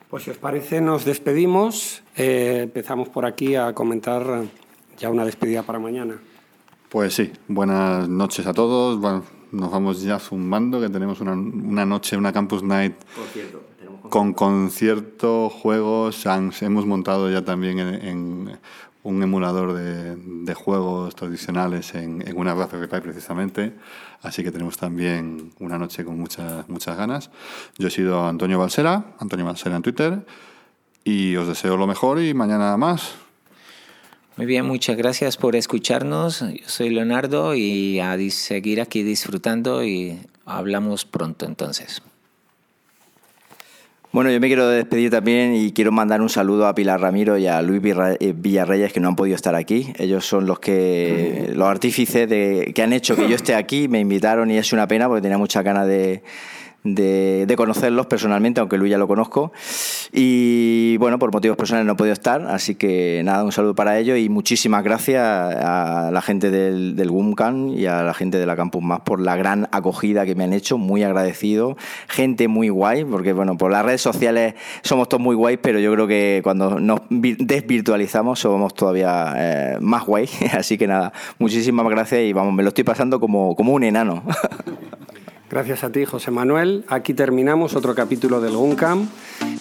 Pues 0.09 0.23
si 0.23 0.31
os 0.31 0.37
parece, 0.37 0.81
nos 0.81 1.05
despedimos. 1.05 2.01
Eh, 2.15 2.61
empezamos 2.63 3.09
por 3.09 3.25
aquí 3.25 3.55
a 3.55 3.73
comentar 3.73 4.43
ya 4.97 5.09
una 5.09 5.23
despedida 5.23 5.61
para 5.63 5.77
mañana. 5.77 6.19
Pues 6.89 7.13
sí, 7.13 7.31
buenas 7.47 8.09
noches 8.09 8.47
a 8.47 8.53
todos. 8.53 8.99
nos 9.51 9.71
vamos 9.71 10.01
ya 10.01 10.17
zumbando, 10.17 10.81
que 10.81 10.89
tenemos 10.89 11.21
una, 11.21 11.33
una 11.33 11.85
noche, 11.85 12.17
una 12.17 12.33
Campus 12.33 12.63
Night 12.63 12.95
con 14.09 14.33
concierto, 14.33 15.49
juegos. 15.49 16.25
Hemos 16.61 16.85
montado 16.85 17.29
ya 17.29 17.43
también 17.43 17.79
en, 17.79 18.57
un 19.03 19.23
emulador 19.23 19.73
de, 19.73 20.15
de, 20.15 20.53
juegos 20.53 21.15
tradicionales 21.15 21.95
en, 21.95 22.27
en 22.27 22.37
una 22.37 22.53
Raspberry 22.53 22.87
Pi 22.87 22.99
precisamente. 23.01 23.73
Así 24.21 24.43
que 24.43 24.51
tenemos 24.51 24.77
también 24.77 25.51
una 25.59 25.77
noche 25.77 26.03
con 26.03 26.19
muchas, 26.19 26.67
muchas 26.69 26.97
ganas. 26.97 27.29
Yo 27.77 27.87
he 27.87 27.91
sido 27.91 28.27
Antonio 28.27 28.59
Balsera, 28.59 29.15
Antonio 29.19 29.45
Balsera 29.45 29.75
en 29.77 29.81
Twitter. 29.81 30.25
Y 31.03 31.35
os 31.37 31.47
deseo 31.47 31.77
lo 31.77 31.87
mejor 31.87 32.21
y 32.21 32.33
mañana 32.33 32.75
más. 32.77 33.13
Muy 34.35 34.45
bien, 34.45 34.65
muchas 34.65 34.95
gracias 34.95 35.37
por 35.37 35.55
escucharnos. 35.55 36.39
Yo 36.39 36.67
soy 36.67 36.89
Leonardo 36.89 37.55
y 37.55 37.99
a 37.99 38.17
seguir 38.29 38.79
aquí 38.79 39.03
disfrutando 39.03 39.83
y 39.83 40.19
hablamos 40.45 41.05
pronto 41.05 41.45
entonces. 41.45 42.01
Bueno, 44.11 44.31
yo 44.31 44.39
me 44.39 44.47
quiero 44.47 44.67
despedir 44.67 45.11
también 45.11 45.53
y 45.53 45.71
quiero 45.71 45.91
mandar 45.91 46.19
un 46.19 46.29
saludo 46.29 46.65
a 46.65 46.73
Pilar 46.73 46.99
Ramiro 46.99 47.37
y 47.37 47.45
a 47.45 47.61
Luis 47.61 47.79
eh, 48.19 48.33
Villarreyes 48.35 48.91
que 48.91 48.99
no 48.99 49.07
han 49.07 49.15
podido 49.15 49.35
estar 49.35 49.53
aquí. 49.53 49.93
Ellos 49.99 50.25
son 50.25 50.47
los 50.47 50.59
que 50.59 51.51
los 51.53 51.67
artífices 51.67 52.27
de, 52.27 52.71
que 52.73 52.81
han 52.81 52.91
hecho 52.91 53.15
que 53.15 53.29
yo 53.29 53.35
esté 53.35 53.53
aquí, 53.53 53.87
me 53.87 53.99
invitaron 53.99 54.49
y 54.49 54.57
es 54.57 54.73
una 54.73 54.87
pena 54.87 55.07
porque 55.07 55.21
tenía 55.21 55.37
mucha 55.37 55.61
ganas 55.61 55.85
de 55.85 56.23
de, 56.83 57.53
conocerlos 57.57 58.05
personalmente, 58.05 58.59
aunque 58.61 58.77
Luis 58.77 58.91
ya 58.91 58.97
lo 58.97 59.07
conozco. 59.07 59.51
Y 60.11 60.97
bueno, 60.97 61.19
por 61.19 61.31
motivos 61.33 61.57
personales 61.57 61.85
no 61.85 61.93
he 61.93 61.95
podido 61.95 62.13
estar, 62.13 62.41
así 62.47 62.75
que 62.75 63.21
nada, 63.23 63.43
un 63.43 63.51
saludo 63.51 63.75
para 63.75 63.97
ellos 63.97 64.17
y 64.17 64.29
muchísimas 64.29 64.83
gracias 64.83 65.23
a 65.23 66.09
la 66.11 66.21
gente 66.21 66.51
del, 66.51 66.95
del 66.95 67.09
y 67.75 67.85
a 67.85 68.03
la 68.03 68.13
gente 68.13 68.37
de 68.37 68.45
la 68.45 68.55
Campus 68.55 68.81
Más 68.81 69.01
por 69.01 69.19
la 69.19 69.35
gran 69.35 69.67
acogida 69.71 70.25
que 70.25 70.35
me 70.35 70.43
han 70.43 70.53
hecho, 70.53 70.77
muy 70.77 71.03
agradecido. 71.03 71.77
Gente 72.07 72.47
muy 72.47 72.69
guay, 72.69 73.03
porque 73.05 73.33
bueno, 73.33 73.57
por 73.57 73.71
las 73.71 73.85
redes 73.85 74.01
sociales 74.01 74.55
somos 74.81 75.09
todos 75.09 75.21
muy 75.21 75.35
guay, 75.35 75.57
pero 75.57 75.79
yo 75.79 75.91
creo 75.93 76.07
que 76.07 76.41
cuando 76.43 76.79
nos 76.79 77.01
desvirtualizamos 77.09 78.39
somos 78.39 78.73
todavía 78.73 79.33
eh, 79.35 79.77
más 79.81 80.05
guay. 80.05 80.29
Así 80.53 80.77
que 80.77 80.87
nada, 80.87 81.13
muchísimas 81.37 81.87
gracias 81.89 82.21
y 82.21 82.33
vamos, 82.33 82.53
me 82.53 82.63
lo 82.63 82.69
estoy 82.69 82.83
pasando 82.83 83.19
como, 83.19 83.55
como 83.55 83.73
un 83.73 83.83
enano. 83.83 84.23
Gracias 85.49 85.83
a 85.83 85.91
ti, 85.91 86.05
José 86.05 86.29
Manuel. 86.29 86.85
Aquí 86.87 87.15
terminamos 87.15 87.75
otro 87.75 87.95
capítulo 87.95 88.39
del 88.39 88.55
GUNCAM 88.55 89.09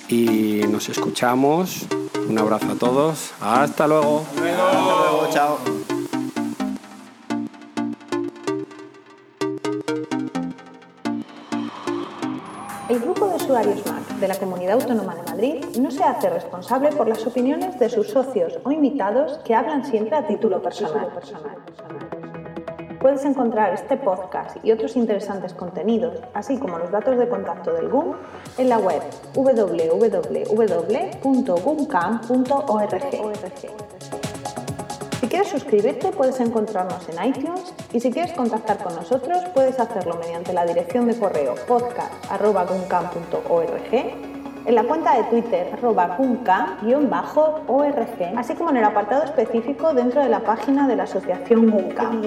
y 0.08 0.60
nos 0.70 0.90
escuchamos. 0.90 1.86
Un 2.28 2.38
abrazo 2.38 2.72
a 2.72 2.74
todos. 2.74 3.32
Hasta 3.40 3.88
luego. 3.88 4.22
Hasta 4.36 4.42
luego. 4.42 5.28
Chao. 5.30 5.58
El 12.90 13.00
grupo 13.00 13.28
de 13.28 13.36
usuarios 13.36 13.86
Mac 13.86 14.08
de 14.20 14.28
la 14.28 14.34
Comunidad 14.38 14.74
Autónoma 14.74 15.14
de 15.14 15.22
Madrid 15.22 15.64
no 15.80 15.90
se 15.90 16.04
hace 16.04 16.28
responsable 16.28 16.90
por 16.90 17.08
las 17.08 17.26
opiniones 17.26 17.78
de 17.78 17.88
sus 17.88 18.08
socios 18.08 18.58
o 18.64 18.72
invitados 18.72 19.38
que 19.44 19.54
hablan 19.54 19.86
siempre 19.86 20.16
a 20.16 20.26
título 20.26 20.60
personal. 20.60 21.08
Puedes 23.00 23.24
encontrar 23.24 23.72
este 23.74 23.96
podcast 23.96 24.56
y 24.64 24.72
otros 24.72 24.96
interesantes 24.96 25.54
contenidos, 25.54 26.20
así 26.34 26.58
como 26.58 26.78
los 26.78 26.90
datos 26.90 27.16
de 27.16 27.28
contacto 27.28 27.72
del 27.72 27.88
GUM, 27.88 28.16
en 28.58 28.68
la 28.68 28.78
web 28.78 29.00
www.gumcam.org. 29.34 30.48
Si 35.20 35.28
quieres 35.28 35.48
suscribirte 35.48 36.10
puedes 36.10 36.40
encontrarnos 36.40 37.08
en 37.08 37.24
iTunes 37.24 37.72
y 37.92 38.00
si 38.00 38.10
quieres 38.10 38.32
contactar 38.32 38.82
con 38.82 38.96
nosotros 38.96 39.44
puedes 39.54 39.78
hacerlo 39.78 40.16
mediante 40.18 40.52
la 40.52 40.66
dirección 40.66 41.06
de 41.06 41.16
correo 41.16 41.54
podcast.gumcam.org 41.68 44.38
en 44.66 44.74
la 44.74 44.82
cuenta 44.84 45.16
de 45.16 45.22
Twitter 45.24 45.68
arroba 45.72 46.16
org 47.66 48.36
así 48.36 48.54
como 48.54 48.70
en 48.70 48.76
el 48.78 48.84
apartado 48.84 49.24
específico 49.24 49.92
dentro 49.94 50.22
de 50.22 50.28
la 50.28 50.40
página 50.40 50.88
de 50.88 50.96
la 50.96 51.04
asociación 51.04 51.70
GUNCAM 51.70 52.22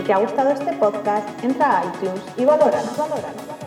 te 0.00 0.12
ha 0.12 0.18
gustado 0.18 0.50
este 0.50 0.72
podcast, 0.74 1.28
entra 1.42 1.80
a 1.80 1.84
iTunes 1.84 2.22
y 2.36 2.44
valóranos, 2.44 2.96
valóranos. 2.96 3.59